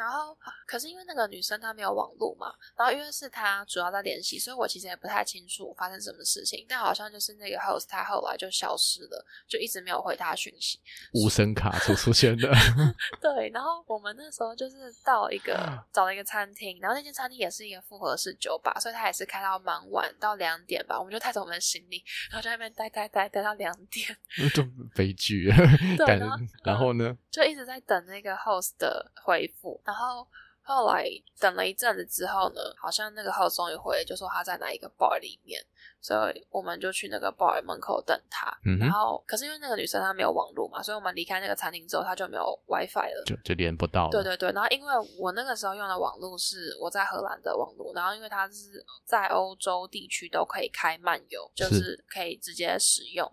[0.00, 0.34] 然后，
[0.66, 6.64] 可是因为那个女生她没有网络嘛，然后因为是她主要在联系，所以我其实也不太清楚发生什么事情。
[6.66, 10.80] 但好像就是那个 host 他后来就消失了，就一直没有回他讯息。
[11.12, 12.48] 无声卡出出现的。
[13.20, 15.54] 对，然后我们那时候就是到一个
[15.92, 20.98] 找了一个餐厅，然后那间餐厅也是一个复合式酒吧，所以他也是开到蛮晚，到两点吧。
[20.98, 24.16] 我们就带着我们的行李，然后在那边待待待待到两点。
[24.54, 24.62] 这
[24.94, 25.50] 悲剧。
[25.96, 27.16] 对，然后，然后呢？
[27.30, 29.80] 就一直在等那个 host 的回复。
[29.90, 30.24] 然后
[30.62, 31.04] 后来
[31.40, 35.60] 等了一阵子之后呢，好像那个 host 终于回，就说他在哪一个 bar 里面，
[36.00, 38.56] 所以我们就去那个 bar 门口等他。
[38.64, 44.10] 嗯、然后，可是因为那个女生她没有网络嘛，所以我们离开那个餐厅之后，她就没有 WiFi 了，就就连不到了。
[44.12, 44.52] 对对对。
[44.52, 53.28] 然后因为我那个时候用的网络是我在荷兰的网络，然后因为它是在欧洲地区都可以开漫游，就是可以直接使用。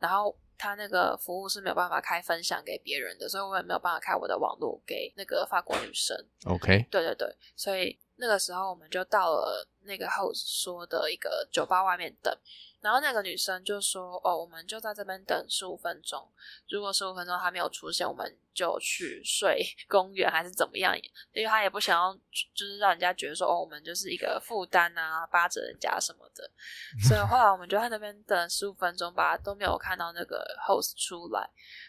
[0.00, 0.36] 然后。
[0.60, 6.14] 他那个服务是没有办法开分享给别人的，所以我也没有办法开我的网络给那个法国女生。
[6.44, 12.36] OK，对对对，所以那个时候我们就到了那个 host 说的一个酒吧外面等。
[12.82, 16.26] 然后那个女生就说：“哦，我们就在这边等十五分钟。
[16.66, 20.96] 如果十五分钟还没有出现，我们就去睡公园还是怎么样？
[21.34, 22.14] 因为她也不想要，
[22.54, 26.50] 就是让人家觉得说哦，我们就是一个负担啊，巴着人家什么的。
[27.06, 31.46] 所以后来我们就在那边等十五分钟吧，都没有看到那个 host 出来。”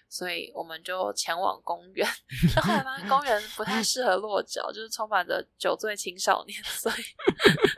[0.09, 2.05] 所以我们就前往公园，
[2.53, 6.95] 但后来发现公园不太适合落脚，就是充满着酒醉青少年，所以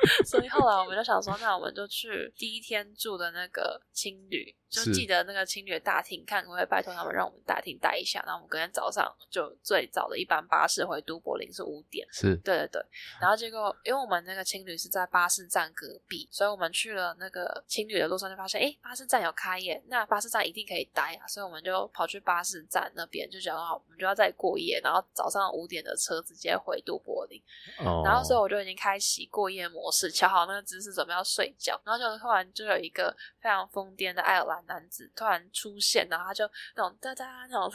[0.25, 4.55] 所以后来我们就想说，那我们就去第一天住的那个青旅。
[4.73, 8.19] 就记得那个青旅的大厅，看可不可以拜托他们让我们大厅待一下。
[8.25, 12.07] 然后我们隔天早上就最早的一班巴士回都柏林是五点。
[12.11, 12.81] 是，对对对。
[13.21, 21.27] 然后结果，因为我们那个青旅是在巴士站隔壁，所以我们去了那个青旅的路上就发现，哎，巴士站有开业，那巴士站一定可以待啊。
[21.27, 24.81] 所以我们就跑去巴士站那边，就讲好，我们就要再过夜。
[24.83, 27.39] 然后早上五点的车直接回都柏林。
[27.85, 28.01] 哦。
[28.03, 31.79] 然后所以我就已经开启过夜模式，调好那个姿势准备要睡觉。
[31.85, 34.63] 然后就突然就有一个非常疯癫的爱尔兰。
[34.65, 37.71] 男子突然出现，然后他就那种哒哒那种。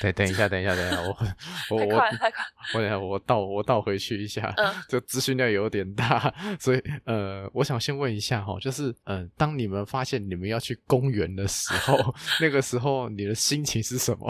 [0.00, 1.16] 对，等一下，等一下，等一下，我
[1.76, 2.44] 我太快，太快，
[2.74, 14.28] 我等一下，我倒我倒回去一下，嗯，这资讯量有点大，所以呃，我想先问一下哈，就是呃，当你们发现你们要去公园的时候， 那个时候你的心情是什么？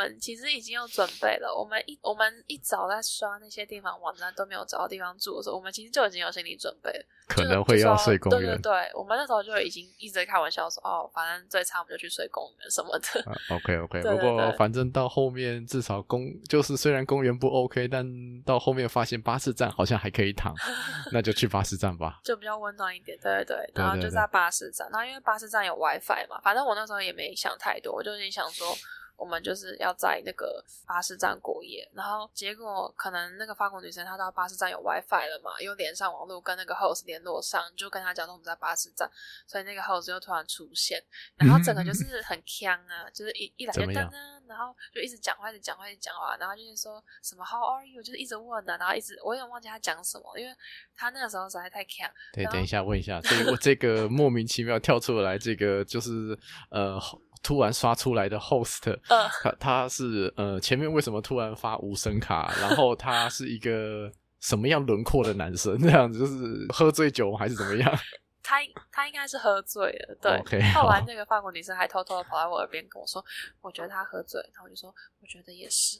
[0.00, 1.54] 我们其实已经有准备了。
[1.54, 8.56] 我们一我们一早在刷那些地方网站都没有找到地方住的时候，我们其实就已经有心理准备了，可能会要睡公园。
[8.56, 13.20] 对对对，我们那时候就已经一直在开玩笑说，哦，反正最差我们就去睡公园什么的。
[13.30, 18.02] 啊、OK OK，不过反正到后面至少公就是虽然公园不 OK，但
[18.44, 20.54] 到后面发现巴士站好像还可以躺，
[21.12, 23.18] 那就去巴士站吧，就比较温暖一点。
[23.20, 28.74] 对对对，然后就在巴士站，然后因为巴士站有 WiFi 嘛，反正我那时候也没想太多，我就已经想说。
[29.20, 39.08] 我们就是要在那个巴士站过夜，然后结果可能那个法国女生她到巴士站有 WiFi 了嘛，又连上网络跟那个 host 联络上，就跟他讲说我们在巴士站，
[39.46, 40.98] 所以那个 host 就突然出现，
[41.36, 44.12] 然后整个就 是很锵啊，就是一一来就噔噔，
[44.48, 50.54] 然后就一直讲话，一直讲话，一直讲话，然后就是说什么 How are you，就是一直问啊，然后一直我有点忘记他讲什么，因为
[50.96, 52.10] 他那个时候实在太锵。
[52.32, 56.38] 对，等一下问一下，所以我这个莫名其妙跳出来，这个就是
[56.70, 56.98] 呃。
[57.42, 62.52] 突然刷出来的 host，呃、他他是呃前面为什么突然发无声卡？
[62.60, 64.10] 然后他是一个
[64.40, 65.78] 什么样轮廓的男生？
[65.80, 67.92] 这样子就是喝醉酒还是怎么样？
[68.42, 68.56] 他
[68.90, 70.32] 他应该是喝醉了，对。
[70.42, 73.24] Okay, 后来那个法国女生还偷偷的跑来我耳边跟我说
[73.62, 75.98] ：“我觉得他喝醉。”然后我就说：“我觉得也是。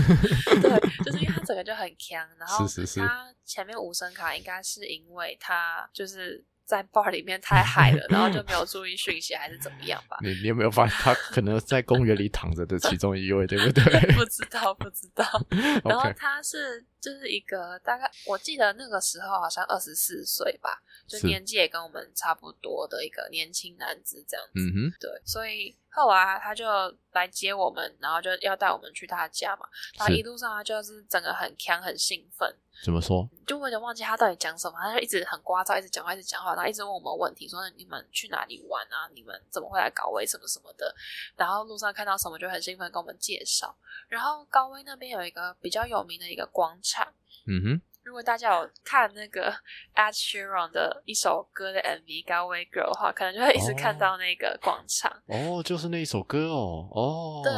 [0.60, 2.66] ”对，就是因为他整个就很强，然后
[2.96, 6.44] 他前面无声卡应该是因为他就是。
[6.72, 10.16] 在 bar 里面太嗨了，然后就没有注意讯息，还是怎么样吧？
[10.22, 13.84] 你你有没有发现他可能在公园里躺着的其中一位，对不对？
[14.16, 15.24] 不知道，不知道。
[15.84, 24.52] 然后他是就是一个大概，我记得那个时候好像二十四岁吧，就年纪也跟我们差不多的一个年轻男子这样子。
[24.54, 25.76] 嗯哼，对，所以。
[25.94, 26.64] 后来他就
[27.12, 29.66] 来接我们，然后就要带我们去他家嘛。
[29.98, 32.50] 然后一路上他就是整个很强、很兴奋。
[32.84, 33.28] 怎么说？
[33.46, 39.08] 就有点忘记他到底讲什么，他就一直很聒噪，一直讲话，一直讲话，然后一直问我们问题，说你们去哪里玩啊？
[39.14, 40.94] 你们怎么会来高威什么什么的？
[41.36, 43.76] 然后路上看到什么就很兴奋跟我们介绍。
[44.08, 47.06] 然后高威那边有一个比较有名的一个广场。
[47.46, 47.82] 嗯哼。
[48.04, 49.52] 如果大家有看那个
[49.94, 55.10] Ed Sheeran 的一首歌的 MV《Galway Girl》的话，可能就会一直看到那个广场。
[55.26, 57.52] 哦，哦，就是那一首歌哦，哦，对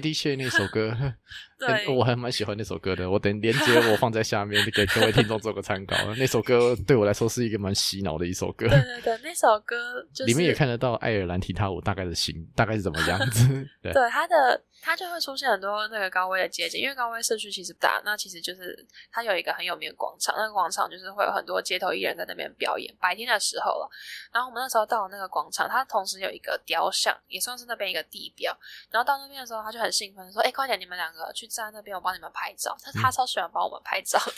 [0.00, 0.94] ，Ed Sheeran 那首歌。
[1.58, 3.08] 对， 我还蛮喜欢那首歌的。
[3.08, 5.96] 我等连接我放在下面，给各位听众做个参考。
[6.18, 8.68] 那首歌对我来说是一个蛮洗脑的一首歌。
[8.68, 13.48] 对对对，那首歌就是里面也看得到爱尔兰踢踏舞大概的形，大概是怎么样子。
[13.82, 23.90] 对，对，它的它就会出现很多那个高威的街景，因为高威社区其实不大，那其实就是它有一个很有名的广场，那个广场就是会有很多街头艺人在那边表演，白天的时候了。
[24.30, 28.56] 然后我们那时候到了那个广场，它同时有一个雕像，也算是那边一个地标。
[28.90, 32.76] 然后到那边的时候，他就很兴奋说：“哎，快点，你们两个去。”站那边，我帮你们拍照。
[32.82, 34.32] 他他超喜欢帮我们拍照的，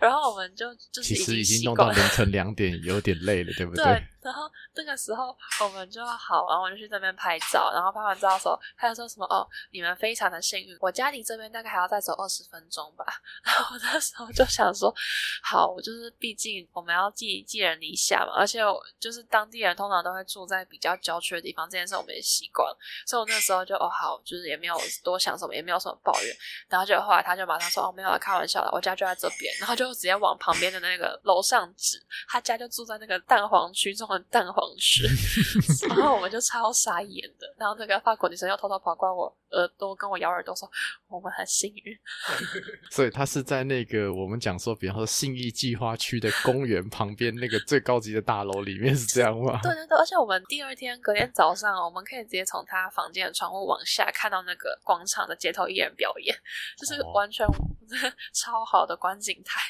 [0.00, 3.82] 嗯、 然后我们就就是其实已经弄到凌晨两点，有点累了，对不对？
[3.82, 13.04] 对，然后那个时候我们就好，然后我就去那边拍照，然后拍完照的时候，他就说什么哦，你们非常的幸运，我家离这边大概还要再走二十分钟吧。
[13.44, 14.94] 然后我那时候就想说，
[15.42, 26.36] 好，我就是毕竟我们要寄寄人篱下嘛，而且我就是当地人通常都会住在比较郊区的地方，这件事我们也习惯了，所以我那时候就哦好，就是也没有多想什么，也没有什么抱怨。
[26.68, 35.04] 然后就后来他就马上说哦没有了，开玩笑的，我家就在这边， 然后就直接往旁边的那个楼上指，他家就住在那个蛋黄区中的蛋黄区，
[35.88, 37.54] 然后我们就超傻眼的。
[37.58, 40.70] 然后那个法国女生又偷偷跑过我耳朵跟我咬耳朵说
[41.08, 41.96] 我们很幸运。
[42.90, 49.60] 所以他是在那个我们讲说，比方说信义计划区的公园旁边那个最高级的大楼里面是这样吗？
[49.62, 56.36] 对对对，而且我们第二天隔天早上，我们可以直接从他房间的窗户往下看到那个广场的街头艺人表演，
[56.76, 57.46] 就是完全
[58.32, 59.60] 超好的观景台。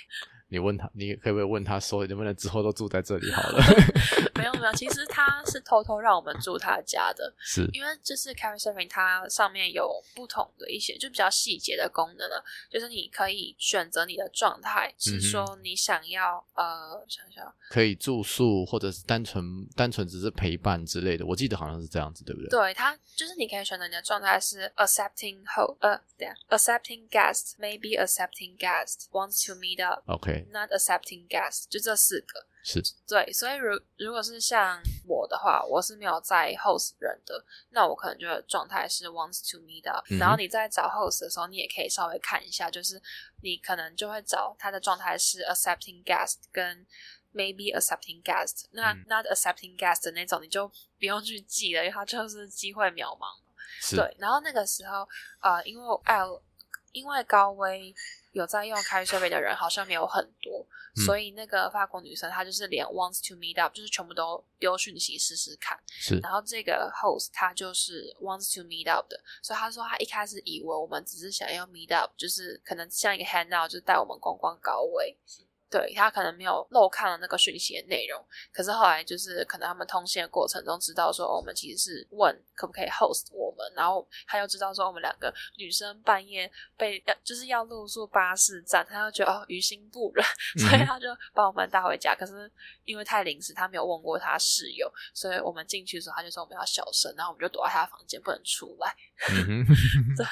[0.49, 3.65] 你问他，你可不可以问他说，能不能之后都住在这里好了？
[4.63, 22.49] 没有，其实他是偷偷让我们住他家的， 是因为就是 Couchsurfing 它上面有不同的一些就比较细节的功能了，就是你可以选择你的状态，是说你想要、嗯、呃想想可以住宿或者是单纯单纯只是陪伴之类的，我记得好像是这样子，对不对？
[22.49, 26.01] 对，它就是你可以选择你的状态是 accepting host 呃
[26.51, 30.47] accepting guest maybe accepting guest wants to meet up OK。
[30.53, 40.19] Not accepting guests，就这四个是对，所以如如果是像我的话，我是没有在 host 人的，那我可能就状态是 wants to meet up、嗯。
[40.19, 43.03] 然后你在找 host 的时候，你也可以稍微看一下，就是
[43.43, 46.87] 你可能就会找他的状态是 accepting guest 跟
[47.35, 48.93] maybe accepting guest、那。
[49.09, 53.27] 那 not accepting guest 的那种，你就不用去记了，因为他就是机会渺茫。
[53.97, 55.09] 对，然后那个时候
[55.41, 56.41] 呃，因为 L，
[56.93, 57.93] 因为高威。
[58.33, 60.67] 有在用 Couchsurfing 的人好像没有很多，
[60.97, 65.79] 嗯，所以那个法国女生她就是连 wants to meet up 就是全部都丢讯息试试看。
[65.87, 75.17] 是，然后这个 host 她就是 wants to meet up 的，所以她说她一开始以为我们只是想要 meet up，就是可能像一个 handout，就是带我们逛逛高威。
[75.73, 90.23] 对，他可能没有漏看了那个讯息的内容，可是后来就是可能他们通信的过程中知道说，哦，我们其实是问可不可以 host 我们，然后他又知道说我们两个女生半夜被要就是要露宿巴士站，他就觉得哦于心不忍，
[90.69, 92.15] 所以他就把我们带回家。
[92.15, 92.53] 可是
[92.85, 98.95] 因为太临时，他没有问过他室友，所以我们进去的时候他就说我们要小声，然后我们就躲在他的房间不能出来。
[99.31, 99.65] 嗯、
[100.19, 100.27] 对，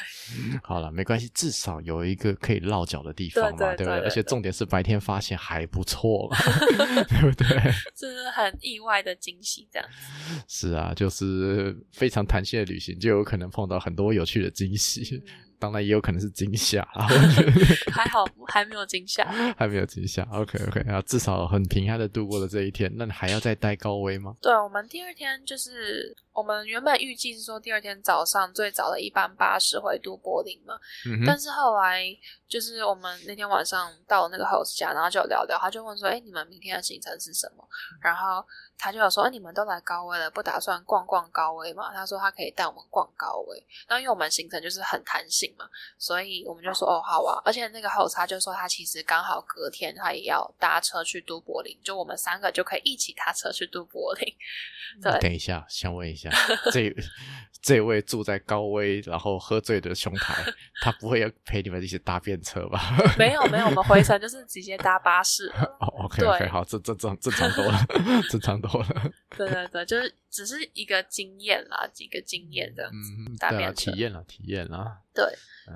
[0.64, 4.00] 好了，没关系，至少有一个可以落脚的地方嘛，对不对？
[4.00, 6.28] 而且重点是白天发现还不错，
[7.08, 7.46] 对不对？
[7.96, 10.42] 这是很意外的惊喜，这样子。
[10.48, 15.16] 是啊，就是非常弹性的旅行，就有可能碰到很多有趣的惊喜。
[15.16, 15.22] 嗯
[15.60, 16.82] 当然也有可能是惊吓，
[17.92, 19.26] 还好还没有惊吓，
[19.58, 20.22] 还没有惊吓。
[20.32, 22.90] OK OK，啊至少很平安的度过了这一天。
[22.96, 24.34] 那你还要再待高危吗？
[24.40, 30.74] 对，我们第二天就是我们原本预计是说第二天早上最早的一班巴士回都柏林嘛，
[31.04, 32.02] 嗯，但是后来
[32.48, 37.68] 就是我们那天晚上到了那个 host 家，然后就聊聊，他就问说：“哎，你们明天的行程是什么？”
[38.00, 38.42] 然后
[38.78, 43.66] 他就有说：“哎，你们都来高威了，不打算逛逛高威吗？”他说他可以带我们逛高威。
[43.86, 45.54] 那因为我们行程就是很弹性。
[45.58, 45.68] 嘛，
[45.98, 54.34] 所以我们就说哦，好啊，而且那个 host 他就说他其实刚好隔天他也要搭车去都柏林，就我们三个就可以一起搭车去都柏林。
[55.02, 56.29] 对，等一下，想问一下，
[56.72, 56.94] 这
[57.62, 60.34] 这位住在高威然后喝醉的兄台，
[60.80, 62.80] 他不会要陪你们一起搭便车吧？
[63.18, 65.52] 没有没有，我们回程就是直接搭巴士。
[65.78, 67.78] 哦，OK OK，好，这这正正常多了，
[68.30, 68.88] 正常多了。
[69.36, 74.98] 对对对，就是只是一个经验啦，几个经验这样子，嗯，搭便车，体验了，体验了。
[75.12, 75.24] 对，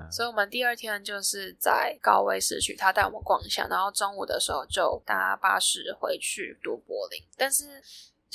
[0.09, 7.21] 所以我们第二天就是在高威市区，他带我们逛一下，然后中午的时候就搭巴士回去读柏林。
[7.37, 7.65] 但是，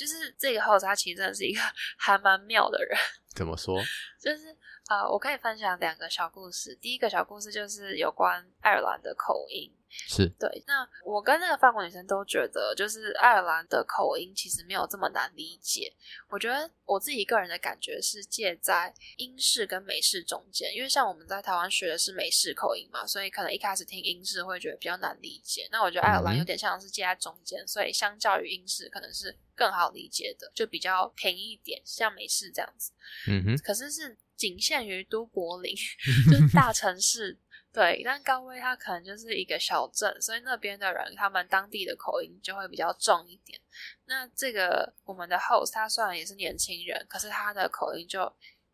[0.01, 1.61] 就是这个 host 他其实真的是一个
[1.97, 2.97] 还蛮妙的人。
[3.35, 3.79] 怎么说？
[4.19, 4.55] 就是。
[4.87, 6.75] 啊、呃，我可以分享两个小故事。
[6.81, 9.71] 第一个小故事就是有关爱尔兰的口音，
[10.07, 10.63] 是对。
[10.65, 15.93] 那我跟那个法国女生都觉得，就是爱尔兰的口音其实没有这么难理解。
[16.29, 25.67] 我觉得我自己个人的感觉是介在英式跟美式中间，因为像我们在台湾学的是美式口音嘛，所以可能一开始听英式会觉得比较难理解。
[25.71, 32.91] 那我觉得爱尔兰有点像是介在中间，所以相较于英式可能是更好理解的，就比较平一点，像美式这样子。
[33.27, 34.17] 嗯哼，可是是。
[34.37, 35.71] 仅限于都柏林，
[36.25, 37.37] 就是大城市，
[37.73, 38.01] 对。
[38.03, 43.59] 但高威它可能就是一个小镇，所以那边的人他们当地的口音就会比较重一点。
[44.05, 48.31] 那这个我们的 host 他虽然也是年轻人，可是他的口音就。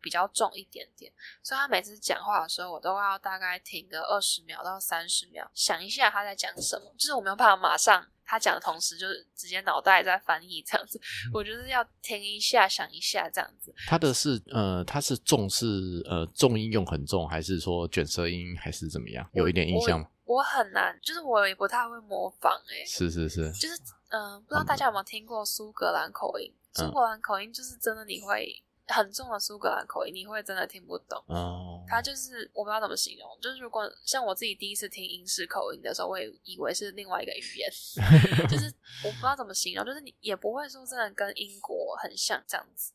[0.08, 8.06] 比较重一点点，所以他每次讲话的时候，我都要大概停个二十秒到三十秒，想一下他在讲什么，就是我没有办法马上。
[8.30, 11.00] 他讲的同时，就是直接脑袋在翻译这样子。
[11.32, 13.74] 我就是要听一下，想一下这样子。
[13.86, 15.66] 他的是呃，他是重是
[16.04, 19.26] 呃重音用很重，还是说卷舌音，还是怎么样？
[19.32, 20.06] 有一点印象吗？
[20.24, 22.84] 我，很难，就是我也不太会模仿哎、欸。
[22.84, 23.74] 是是是，就是
[24.10, 26.54] 嗯、呃，不知道大家有没有听过苏格兰口音？
[26.74, 28.62] 苏格兰口音就是真的你会。
[28.88, 31.22] 很重的苏格兰口音，你会真的听不懂。
[31.26, 37.70] 哦，他就是我不知道怎么形容，就是如果像我自己第一次听英式口音的时候，我也以为是另外一个语言，
[38.48, 38.72] 就是
[39.04, 42.92] 我不知道怎么形容，就是你也不会说真的跟英国很像这样子。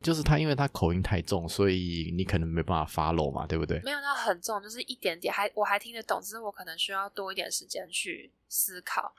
[0.00, 3.78] 就是他，因为他口音太重，所以你可能没办法 follow 嘛，对不对？
[3.84, 9.14] 没有，那很重，就是一点点，还我还听得懂，只是我可能需要多一点时间去思考。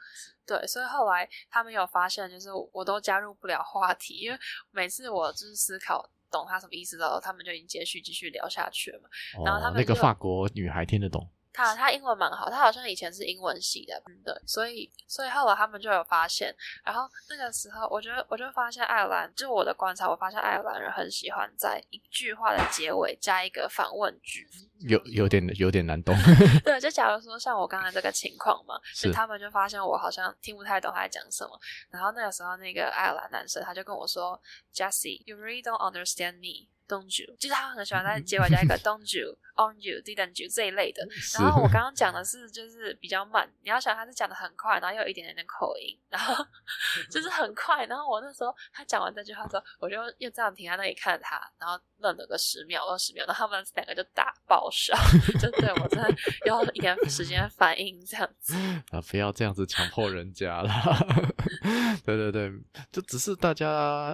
[0.46, 4.38] 对，所以后来他们有发现，就是我都加入不了话题，因为
[4.72, 9.10] 每次我就是思考懂他什么意思的时候，他们就已经接续继续聊下去了嘛。
[9.40, 11.30] 哦、然后他们那个法国女孩听得懂。
[11.54, 24.48] 他他英文蛮好，他好像以前是英文系的，嗯对，所以所以后来他们就有发现，然后那个时候，我觉得我就发现爱尔兰，就我的观察，我发现爱尔兰人很喜欢在一句话的结尾加一个反问句，
[24.88, 26.16] 有有点有点难懂。
[26.66, 31.60] 对，就假如说像我刚才这个情况嘛，是他们就发现我好像听不太懂他在讲什么，
[31.92, 34.42] 然后那个时候那个爱尔兰男生他就跟我说
[34.74, 36.70] ，Jessie，you really don't understand me。
[36.94, 37.36] Don't you？
[37.40, 41.04] 就是他很喜欢在结尾加一个 Don't you，Aren't you，Didn't you 这一类的。
[41.34, 46.46] 然后我刚刚讲的是就是比较慢，你要想他是讲的很快，然后又有一点点的口音， 然后
[47.10, 47.86] 就是很快。
[47.86, 54.94] 然后我那时候他讲完这句话之后，我就又这样停在那里看着他，然后愣了个十秒二十秒，然后他们两个就大爆笑，
[55.42, 56.14] 就对我真的
[56.46, 58.54] 要一点时间反应这样子。
[58.92, 60.74] 啊，不要这样子强迫人家啦。
[62.06, 62.52] 对对对，
[62.92, 63.70] 就只是大家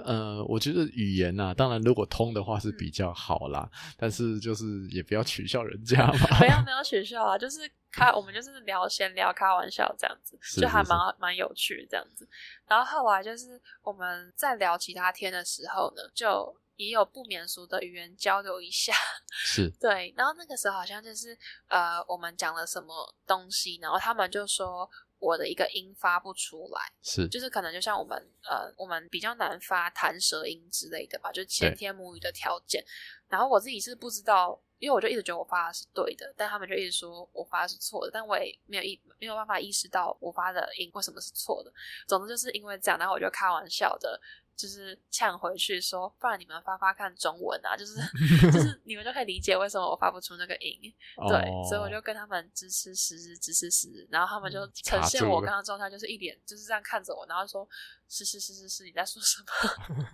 [0.06, 2.60] 呃，我觉得语言呐、啊，当然如果通的话。
[2.60, 6.14] 是比较好啦，但是就是也不要取笑人家嘛。
[6.42, 7.60] 没有没有取笑啊，就是
[7.92, 12.28] 开我们就是聊闲聊开玩笑这样子，就还蛮蛮有趣这样子。
[12.68, 18.94] 然后后来就是我们在聊其他天的时候呢，就也有不免俗的语言交流一下。
[19.30, 24.90] 是对，然后那个时候好像就是呃，我们讲了什么东西，然后他们就说。
[25.20, 32.84] 我的一个音发不出来，是，就是可能就像我们呃，我们比较难发弹舌音之类的吧，就是先天母语的条件。
[33.28, 41.72] 然后我自己是不知道，因为我就一直觉得我发的是对的，但他们就一直说我发的是错的，但我也没有意没有办法意识到我发的音为什么是错的。
[42.08, 44.20] 总之就是因为这样，然后我就开玩笑的。
[44.60, 47.96] 就是呛回去说，不然你们发发看中文啊，就是
[48.52, 50.94] 就是你们就可以理解为什么我发不出那个音，
[51.30, 57.66] 对，哦、所以我就跟他们支持十支持十支，然后他们就呈现我刚刚状态，就是一脸就是这样看着我，然后说
[58.10, 60.06] 是是是是是，你在说什么？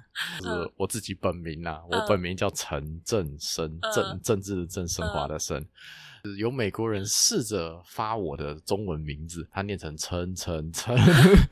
[0.42, 5.68] 就 是我自己本名啊，嗯、我本名叫陈振生，政、嗯、政治的政，升华的升。
[6.38, 10.96] 有美国人试着发我的中文名字，他念成陈陈陈，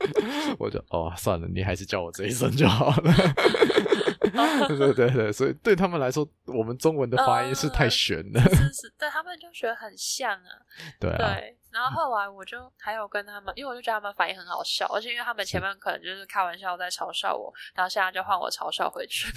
[0.58, 3.12] 我就哦算了，你还是叫我这一声就好了。
[4.66, 8.40] 对对对对，所以对他们来说，我们中文的发音是太悬了。
[8.40, 10.50] 呃、是 是，对他们就觉得很像啊。
[10.98, 11.16] 对啊。
[11.18, 19.28] 对，然后后来我就还有跟他们，因为我就觉得他们反应很好笑，而且因为他们前面可能就是开玩笑在嘲笑我，然后现在就换我嘲笑回去，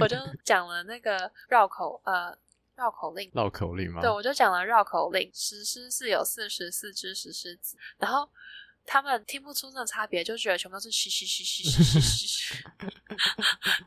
[0.00, 2.36] 我就讲了那个绕口呃。
[2.76, 4.00] 绕口令，绕口令吗？
[4.02, 5.30] 对，我就讲了绕口令。
[5.34, 8.28] 石狮是有四十四只石狮子，然后
[8.84, 12.64] 他们听不出那个差别，就觉得全部都是嘘嘘嘘嘘嘘嘘嘘，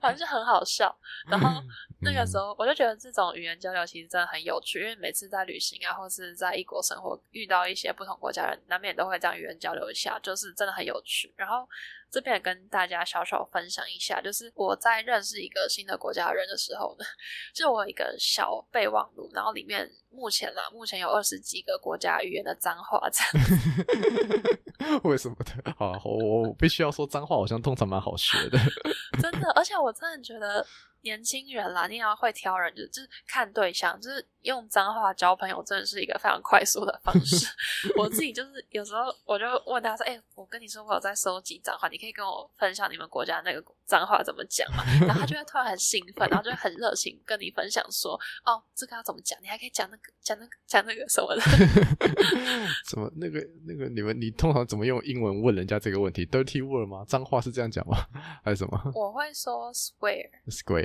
[0.01, 0.93] 反正就很好笑。
[1.27, 1.61] 然后
[2.01, 11.31] 那个时候，我就觉得这种语言交流其实真的很有趣，因为每次在旅行啊，或是在异国生活，遇到一些不同国家人，难免都会这样语言交流一下，就是真的很有趣。
[11.37, 11.67] 然后。
[12.11, 17.05] 这边也跟大家小小分享一下，就是我在认识一个新的国家的人的时候呢，
[17.53, 24.99] 就我有一个小备忘录，然后里面目前啦，目前有二十几个国家语言的脏话这样。
[25.03, 25.73] 为什么的？
[25.77, 28.57] 好，我我必须要说脏话，好像通常蛮好学的。
[29.21, 30.65] 真的，而且我真的觉得。
[31.01, 37.47] 年轻人啦，你也要会挑人，就是就是看对象，就是用脏话交朋友，真的是一个非常快速的方式。
[37.97, 49.37] 我自己就是有时候我就问他说：“哎、欸，我跟你说我有在收集脏话，你可以跟我分享你们国家那个脏话怎么讲嘛？” 然后他就会突然很兴奋，然后就会很热情跟你分享说：“哦，这个要怎么讲？
[49.41, 51.41] 你还可以讲那个讲那个讲那个什么的。
[52.87, 57.05] ”什么那个那个你们你通常怎么用英文问人家这个问题？Dirty word 吗？
[57.07, 57.97] 脏话是这样讲吗？
[58.43, 58.91] 还是什么？
[58.95, 60.29] 我会说 swear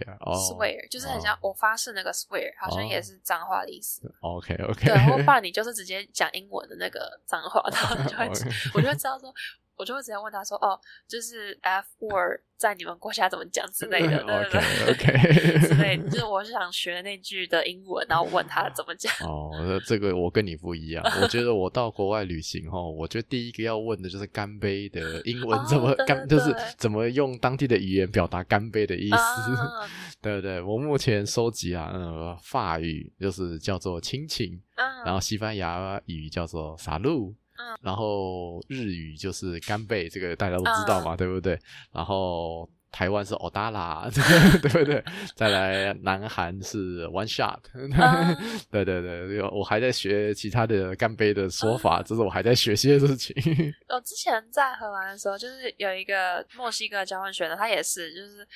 [0.05, 0.17] swear。
[0.21, 4.03] Oh, swear 就是很像我发誓那个 swear，、oh, 好像也是脏话的意思。
[4.21, 8.29] OK OK，对，然后不然你就是直接讲英文的那个脏话，然后就会.
[8.75, 9.33] 我就会知道说，
[9.77, 14.59] 我就会直接问他说：“哦，就是 F word 在你们国家怎么讲之类的。” OK
[14.91, 19.13] OK，之类的，就是我是想学那句的英文，然后问他怎么讲。
[19.27, 19.51] 哦，
[19.87, 21.05] 这个我跟你不一样。
[21.21, 29.17] 我觉得我到国外旅行哈，我觉得第一个要问的就是干杯的英文怎么干，哦、就是怎么用当地的语言表达干杯的意思。
[29.17, 29.89] 啊、
[30.23, 37.35] 对对，我目前收集啊，嗯，法语就是叫做亲情，嗯、然后西班牙语叫做 Salud。
[37.65, 41.59] 嗯，然后日语就是干杯，这个大家都知道嘛，嗯、对不对？
[41.93, 45.03] 然后台湾是欧达拉， 对不对？
[45.35, 47.91] 再来南韩是 one shot，、嗯、
[48.71, 53.35] 对对对，我还在学其他的干杯的说法，这、嗯、是我还在学习的事情。
[53.89, 58.47] 我之前在荷兰的时候，就是有一个墨西哥交换学的，他也是，就是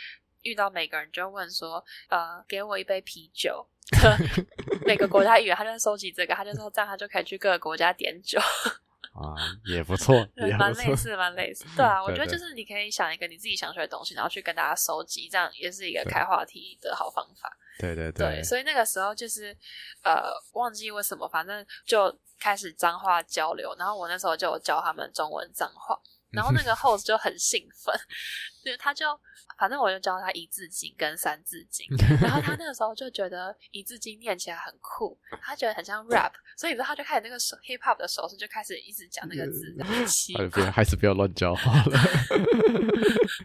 [0.42, 3.66] 遇到每个人就问说，呃，给我一杯啤酒。
[4.84, 8.38] 每个国家语言，他就在收集这个，他就说这样他就可以去各个国家点酒。
[9.18, 9.34] 啊，
[9.66, 11.64] 也不错， 对，蛮类似，蛮类似。
[11.76, 17.50] 对啊， 我觉得就是你可以想一个你自己想学的东西，然后去跟大家收集，这样也是一个开话题的好方法。
[17.78, 19.56] 对对对，对，所以那个时候就是
[20.02, 25.98] 呃，忘记为什么，反正就开始脏话交流，然后我那时候就教他们中文脏话。
[26.30, 27.94] 然后那个 host 就很兴奋，
[28.68, 29.06] 对，他就
[29.58, 31.86] 反正我就教他一字经跟三字经，
[32.20, 39.74] 然后他那个时候就觉得一字经念起来很酷，他觉得很像 rap，所以他就开始那个手 hip hop 的手势就开始一直讲那个字，
[40.54, 41.98] 别还是不要乱教好了。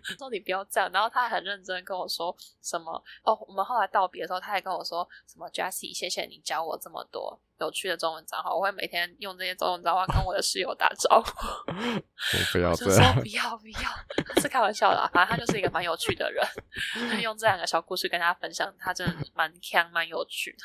[0.18, 2.92] 说你不要这样，然后他还很认真跟我说什么
[3.24, 7.40] 哦，我们后来道别的时候，他还跟我说什么 Jessie，谢谢你教我这么多。
[7.60, 11.72] 有趣的中文账号，我会每天用这些中文账号跟我的室友打招呼。
[12.52, 13.80] 不要这样，说不要不要，
[14.28, 16.44] 他是开玩笑的啊，反正他就是一个蛮有趣的人，
[17.22, 20.58] 用这两个小故事跟大家分享，他真的蛮强蛮有趣的。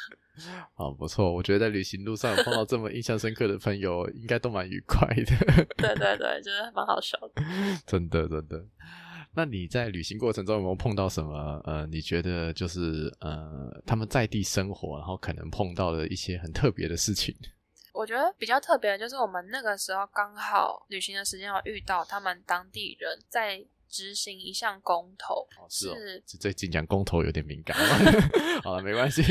[0.75, 5.25] 好， 不错，我觉得在旅行路上碰到这么印象深刻的朋友，应该都蛮愉快的。
[5.77, 7.43] 对对对，就是蛮好笑的。
[7.87, 8.65] 真的真的。
[9.35, 11.61] 那你在旅行过程中有没有碰到什么？
[11.65, 17.35] 呃，你觉得就是呃，他们在地生活，然后可能碰到的一些很特别的事情？
[17.93, 23.65] 我觉得比较特别的就是我们那个时候刚好旅行的时间有遇到他们当地人在。
[23.89, 25.95] 执行一项公投，哦是，哦、
[26.27, 27.77] 是最近讲公投有点敏感。
[28.63, 29.23] 好了，没关系，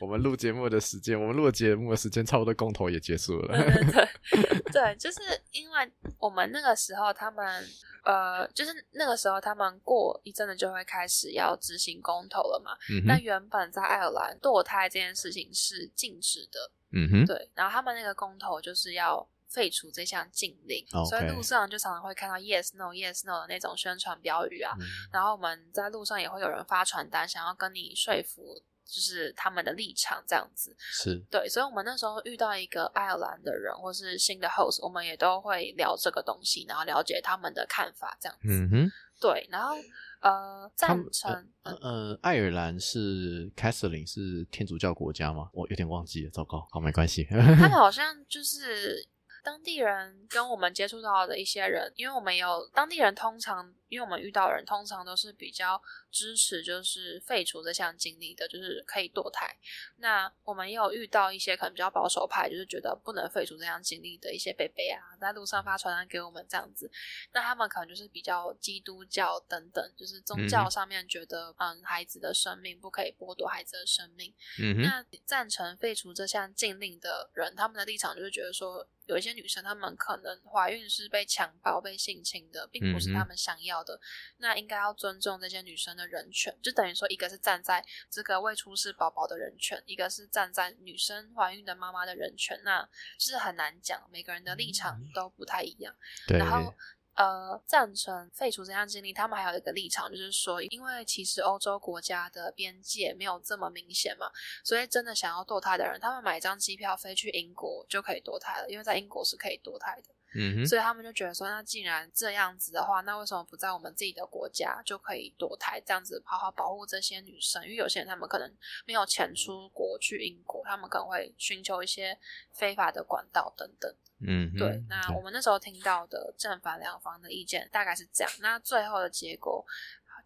[0.00, 3.56] 我们录节目的时间，我们录节目的时间差不多，公投也结束了。
[3.56, 5.20] 对对对，对，就是
[5.52, 7.64] 因为我们那个时候，他们
[8.04, 12.72] 呃，就是那个时候，他们过一阵子就会开始要执行公投了嘛。
[12.90, 13.06] 嗯哼。
[13.06, 16.70] 那原本在爱尔兰堕胎这件事情是禁止的。
[16.92, 17.26] 嗯哼。
[17.26, 19.28] 对，然后他们那个公投就是要。
[19.48, 21.08] 废除这项禁令，Okay.
[21.08, 24.74] 所以路上就常常会看到 “yes no yes no” 的那种宣传标语啊。
[24.78, 30.76] 嗯、然后我们在路上也会有人发传单，想要跟你说服，就是他们的立场这样子。
[30.78, 38.48] 是对，所以我们那时候遇到一个爱尔兰的人或是新的 host，我们也都会聊这个东西，然后了解他们的看法这样子。
[38.48, 39.76] 嗯哼，对，然后
[40.20, 41.32] 呃，赞成
[41.62, 45.48] 呃呃，爱尔兰是 Catholic 是天主教国家吗？
[45.52, 47.24] 我有点忘记了，糟糕，好没关系。
[47.24, 49.08] 他们好 像就是。
[49.42, 55.80] 当地人跟我们接触到的一些人，因为我们有当地人，通常因为我们遇到的人通常都是比较
[56.10, 59.56] 支持，就是废除这项经历的，就是可以堕胎。
[59.96, 66.90] 那我们也有遇到一些可能比较保守派，就是觉得不能废除这项经历的一些贝贝啊，在路上发传单给我们这样子。
[67.32, 74.34] 那他们可能就是比较基督教等等，就是宗教上面觉得，嗯，孩子的生命不可以剥夺孩子的生命。
[74.60, 74.82] 嗯。
[74.82, 78.88] 那赞成废除这项禁令的人，他们的立场就是觉得说。
[79.08, 83.94] 有一些女生，她们可能怀孕是被强暴、被性侵的，并不是她们想要的。
[83.94, 84.00] 嗯、哼
[84.38, 92.82] 那应该要尊重这些女生的人权，就等于说，一个是站在这个未出世宝宝的人权，一个是站在女生怀孕的妈妈的人权，那
[93.18, 95.94] 就是很难讲，每个人的立场都不太一样。
[96.26, 96.74] 对然后。
[97.18, 104.30] 呃，赞成废除这项禁令，他们还有一个立场，就是说，因为其实欧洲国家的边界没有这么明显嘛，
[104.62, 110.14] 所以真的想要堕胎的人，他们买一张机票飞去英国就可以堕胎了，因为在英国是可以堕胎的。
[110.34, 117.62] 嗯哼，所以他们就觉得说，那既然这样子的话，那为什么不在我们自己的国家就可以堕胎，这样子好好保护这些女生？
[117.64, 118.56] 因为有些人他们可能
[118.86, 122.18] 没有钱出国去英国，他们可能会寻求一些
[122.52, 123.94] 非法的管道等等。
[124.20, 124.82] 嗯，对。
[124.88, 128.32] 那我们那时候听到的正反两方的意见大概是这样。
[128.40, 129.64] 那最后的结果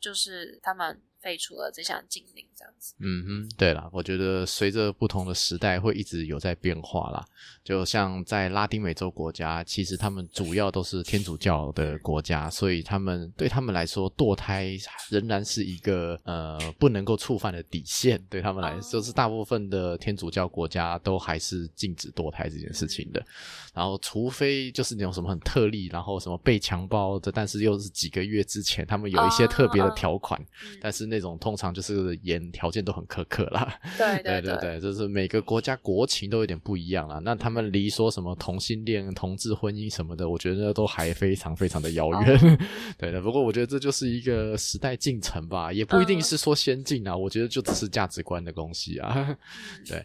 [0.00, 2.95] 就是他们废除了这项禁令，这样子。
[2.99, 7.25] 嗯哼，对啦，我觉得随着不同的时代会一直有在变化啦。
[7.62, 14.77] 就像在拉丁美洲国家，其实他们主要都是天主教的国家，所以他们对他们来说，堕胎
[15.11, 18.20] 仍然是一个呃不能够触犯的底线。
[18.29, 23.20] 对他们来说，就是大部分的天主教国家都还是禁止堕胎这件事情的。
[23.20, 23.27] 嗯、
[23.75, 30.45] 然后，除非就是那种什么很特例，然后什么被强暴的，但是又是几个月之前，他们有一些特别的条款，
[30.81, 33.79] 但是那种通常就是严条件都很苛刻啦。
[33.99, 37.21] 对对对，对对对，就是每个国家国情都有点不一样啦。
[37.23, 42.35] 那他们离说什么同性恋、同志婚姻什么的，我觉得都还非常非常的遥远。
[42.35, 42.59] 哦、
[42.97, 47.13] 对的，不过我觉得这就是一个时代进程吧，也不一定是说先进啊。
[47.13, 49.37] 嗯、我觉得就只是价值观的东西啊。
[49.87, 50.03] 对，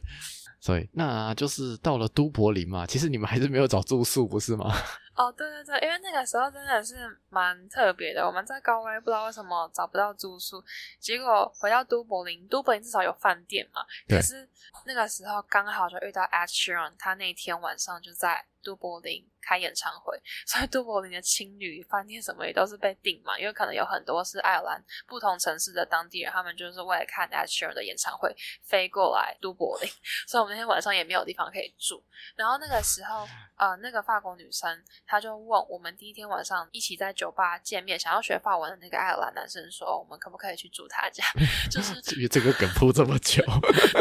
[0.60, 4.76] 所以那就是到了都柏林嘛，其实你们还是没有找住宿，不是吗？
[5.18, 8.24] 哦，对对对，因为那个时候真的是蛮特别的。
[8.24, 10.64] 我们在高威不知道为什么找不到住宿，
[11.00, 13.82] 结果回到都柏林，都柏林至少有饭店嘛。
[14.08, 14.48] 可是
[14.86, 29.90] 那个时候刚好就遇到 Sheeran，他那天晚上就在都柏林开演唱会， 所以都柏林的青旅饭店什么也都是被订嘛，因为可能有很多是爱尔兰不同城市的当地人，他们就是为了看 Ed Sheeran 的演唱会飞过来都柏林，
[30.28, 32.04] 所以我们那天晚上也没有地方可以住。
[32.36, 33.28] 然后那个时候，
[33.58, 34.68] 呃，那个法国女生。
[35.06, 41.24] 她就问我们第一天晚上一起在酒吧见面，想要学法文的那个爱尔兰男生说：“我们可不可以去住他家？”
[41.72, 43.42] 就是因为这个梗铺这么久，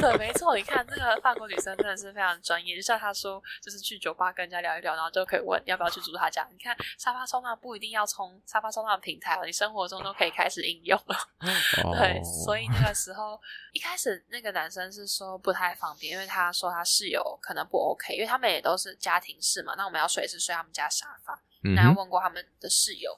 [0.01, 0.57] 对，没错。
[0.57, 6.47] 你看这个法国女生真的是非常专业，就像她说，就是去酒吧跟人家聊一聊，然后就可以问要不要去住他家。
[6.53, 11.17] 你看沙发冲浪不一定要从沙发冲浪平台哦，你生活中都可以开始应用了。
[11.85, 13.41] 哦、对，所以那个时候
[13.73, 21.39] 一开始那个男生是说不太方便，因为他说他室友可能不 OK，因为他们也都是家庭式嘛，那我们要睡是睡他们家沙发，
[21.75, 23.11] 那要问过他们的室友，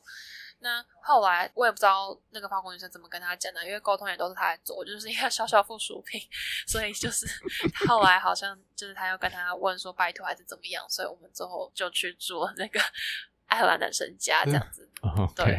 [0.60, 6.20] 那后来我也不知道那个法国女生怎么跟他讲的，因为沟通也都是他在做，我就是一个小小附属品，
[6.66, 7.26] 所以就是
[7.88, 12.80] 后来好像就是他要跟他问说拜托还是怎么样，所以我们最后就去住那个
[13.46, 14.88] 爱尔兰男生家这样子，
[15.36, 15.58] 对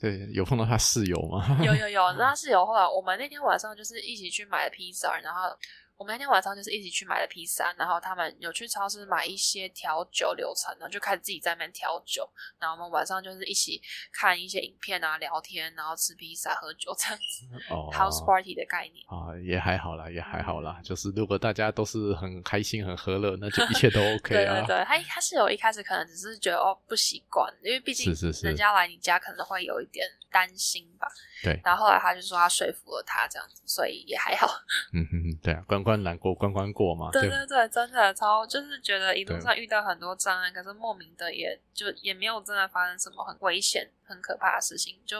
[0.00, 1.58] 对，有碰到他室友吗？
[1.62, 5.56] 有有有，那他 室友后来我们那天晚上就是一起去买了披萨，然后。
[5.96, 12.28] 我们那天晚上就是一起去买了披萨，然后他们有去超市买一些调酒流程，然后就开始自己在那边调酒。
[12.58, 13.80] 然后我们晚上就是一起
[14.12, 17.46] 看一些影片啊，聊天，然后吃披萨、喝酒这样子。
[17.72, 20.80] 哦，House Party 的概念啊，也还好啦，也还好啦。
[20.82, 24.60] 就是如果大家都是很开心、很和乐，那就一切都 OK 啊。
[24.60, 31.06] 对对对，他他是有一开始可能只是觉得哦不习惯，因为毕竟人家来你家可能会有一点担心吧。
[31.44, 31.60] 对。
[31.62, 34.48] 然后后来他就说他说服了他这样子，所以也还好。
[34.92, 37.10] 嗯哼哼，对啊，关关难过关关过嘛。
[37.12, 45.18] 对对对，真的超就是觉得一路上遇到很多障碍，可是莫名的也就也没有真的发生什么很危险、很可怕的事情，就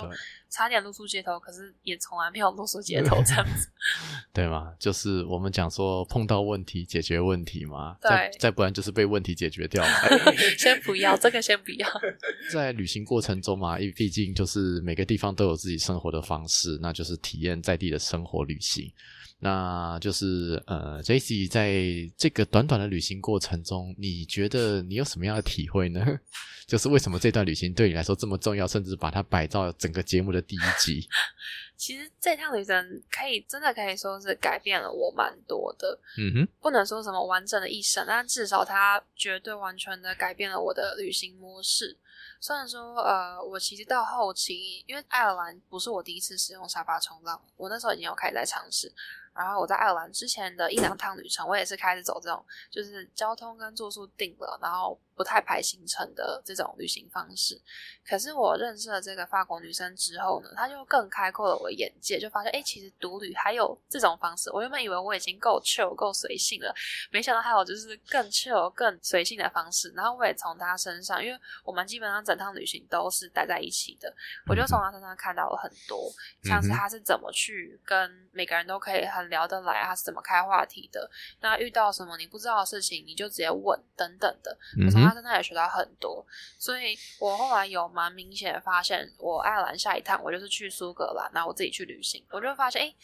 [0.49, 3.69] 差点露宿街头，可是也从来没有露宿街头这样子。
[4.33, 4.73] 对吗？
[4.79, 9.85] 就是我们讲说碰到问题解决问题嘛，对再再不然就是被问题解决掉。
[10.59, 11.89] 先不要这个，先不要。
[12.53, 18.93] 在旅行过程中嘛，因为毕竟就是每个地方都有自己生活的方式，那就是体验在地的生活旅行。
[19.41, 21.75] 那就是呃，Jessie 在
[22.17, 26.05] 这个短短的旅行过程中，你觉得你有什么样的体会呢？
[26.67, 31.07] 就是为什么这段旅行对你来说这么重要，甚至把它摆到整个节目的第一集？
[31.77, 35.99] 其实这趟旅程可以真的可以说是改变了我蛮多的。
[36.17, 41.99] 嗯哼，不能说什么完整的一生，但至少它绝对完全的改变了我的旅行模式。
[42.41, 48.91] 虽然说呃，我其实到后期，因为爱尔兰不是我第一次使用沙发冲浪，我那时候已经有开始在尝试。
[49.35, 57.61] 然后我在爱尔兰之前的一两趟旅程，我也是开始走这种，就是交通跟住宿定了，然后不太排行程的这种旅行方式。
[58.07, 64.51] 可是我认识了这个法国女生之后呢，她就更开阔了我的眼界，就发现，哎，其实独旅还有这种方式。
[64.53, 66.75] 我原本以为我已经够 chill、够随性了，
[67.11, 69.91] 没想到还有就是更 chill、更随性的方式。
[69.97, 74.15] 然后我也从她身上，因为我们基本上整趟旅行都是待在一起的，
[74.47, 76.13] 我就从她身上看到了很多，
[76.43, 81.11] 像是她是怎么去跟每个人都可以很聊得来，她是怎么开话题的？
[81.41, 84.57] 那遇到什么你不知道的事情，你就直接问等等的。
[85.05, 86.25] 他真的也学到很多，
[86.59, 92.95] 所以我后来有蛮明显的发现，我爱尔兰下一趟我就是去苏格兰，然后我自己去旅行，我就发现，哎，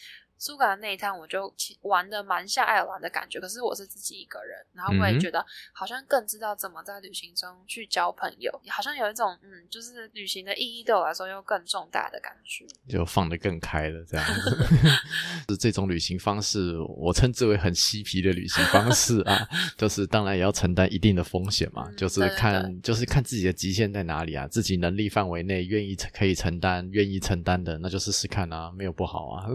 [0.41, 14.57] 苏格兰那一趟我就玩的蛮像爱尔兰的感觉，可是我是自己一个人，然后我也觉得好像更知道怎么在旅行中去交朋友，好像有一种嗯，就是旅行的意义对我来说又更重大的感觉，就放得更开了这样子。
[15.47, 29.45] 是这种旅行方式，我称之为很嬉皮的旅行方式啊， 就是当然也要承担一定的风险嘛，嗯、就是看就是看自己的极限在哪里啊，自己能力范围内愿意可以承担、愿意承担的，那就试试看啊，没有不好啊。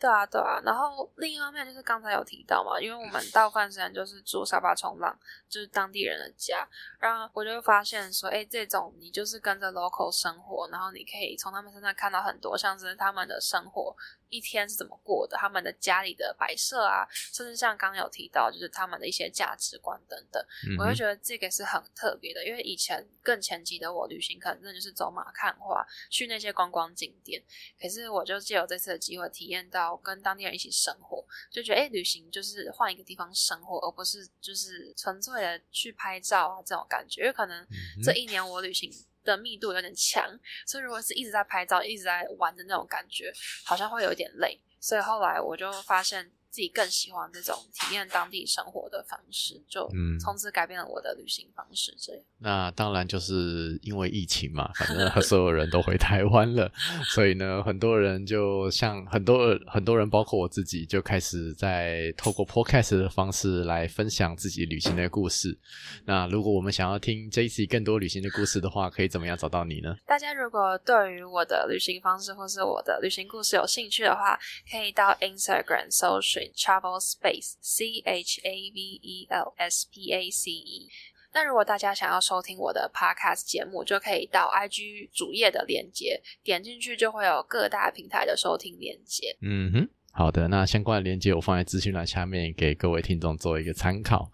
[0.00, 5.14] 对啊，对啊，然后另一方面就是刚才有提到嘛，因为我们大部分时间就是住沙发冲浪，
[5.46, 6.66] 就是当地人的家，
[6.98, 13.94] 然后我就发现说，哎，这种你就是跟着 local 生活，然后你可以从他们身上看到很多，像是他们的生活。
[14.30, 15.36] 一天是怎么过的？
[15.36, 22.46] 他们的家里的摆设啊，甚至像刚刚有提到，就是他们的一些价值观等等，嗯、我就觉得这个是很特别的。
[22.46, 27.42] 因为以前更前期的我旅行，可能真的就是走马看花，去那些观光景点。
[27.80, 37.22] 可是我就借由这次的机会，体验到跟当地人一起生活，就觉得哎，旅行就是换一个地方生活，而不是就是纯粹的去拍照啊这种感觉。
[37.22, 37.66] 因为可能
[38.02, 38.90] 这一年我旅行。
[39.30, 40.28] 的密度有点强，
[40.66, 43.32] 所以如果是一直在拍照、一直在玩的那种感觉，
[43.64, 44.60] 好像会有点累。
[44.80, 46.30] 所以后来我就发现。
[46.50, 49.88] 自己更喜欢这种体验当地生活的方式，就
[50.20, 51.94] 从此改变了我的旅行方式。
[51.98, 56.70] 这样、嗯，那当然就是因为疫情嘛，反正所有人都回台湾了，
[57.14, 65.56] 所以呢，很多人就像很多很多人，包括我自己，就开始在透过 Podcast 的方式来分享自己旅行的故事。
[66.04, 69.94] 那如果我们想要听 JC 更多旅行的故事的话，可以怎么样找到你呢？
[70.04, 74.38] 大家如果对于我的旅行方式或是我的旅行故事有兴趣的话，
[74.68, 76.39] 可以到 Instagram 搜寻。
[76.54, 80.88] Travel Space C H A V E L S P A C E。
[81.32, 89.36] 那如果大家想要收听我的 Podcast 节目，就可以到 IG 主页的链接，点进去就会有各大平台的收听链接。
[89.40, 94.32] 嗯哼，好的，那相关的链接我放在资讯栏下面，给各位听众做一个参考。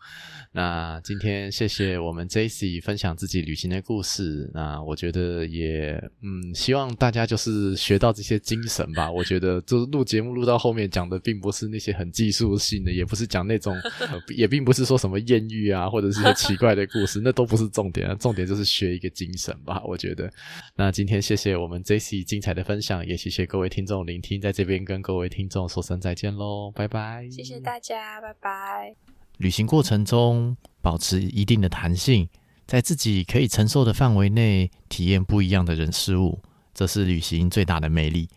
[0.57, 4.50] 那今天谢谢我们 JC 分享自己旅行的故事。
[4.54, 5.92] 那我觉得也
[6.22, 9.12] 嗯，希望大家就是学到这些精神吧。
[9.12, 13.76] 我觉得就是录节目录到后面讲的并不是那些很技术性的，也不是讲那种，
[14.34, 18.14] 也并不是说什么艳遇啊，或者是奇怪的故事，那都不是重点啊。
[18.14, 19.82] 重点就是学一个精神吧。
[19.84, 20.32] 我觉得。
[20.74, 27.28] 那今天谢谢我们 JC 精彩的分享，也谢谢各位听众聆听，在这边跟各位听众说声再见喽，拜拜。
[27.30, 29.15] 谢谢大家，拜拜。
[29.39, 32.28] 旅行过程中，保持一定的弹性，
[32.66, 36.41] 在自己可以承受的范围内，体验不一样的人事物，
[36.72, 38.28] 这是旅行最大的魅力。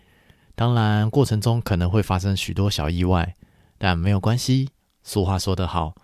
[0.55, 3.35] 当然，过程中可能会发生许多小意外，
[3.77, 4.69] 但没有关系。
[5.03, 5.95] 俗话说得好，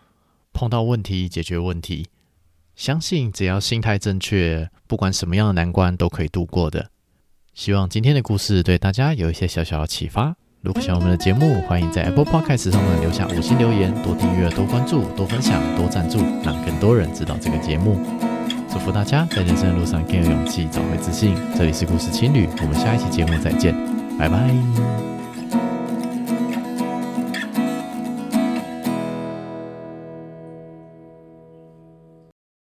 [0.54, 2.08] 碰到问题解决问题，
[2.76, 6.90] 相信只要心态正确，不管什么样的难关都可以度过的。
[7.54, 10.38] 希望今天的故事对大家有一些小小的启发。
[10.66, 18.00] 如果喜欢我们的节目，欢迎在 Apple Podcast 上面留下五星留言，多订阅、多关注、多分享、多赞助，让更多人知道这个节目。
[18.68, 21.36] 祝福大家在人生的路上更有勇气，找回自信。
[21.56, 23.76] 这里是故事情侣，我们下一期节目再见，
[24.18, 25.15] 拜拜。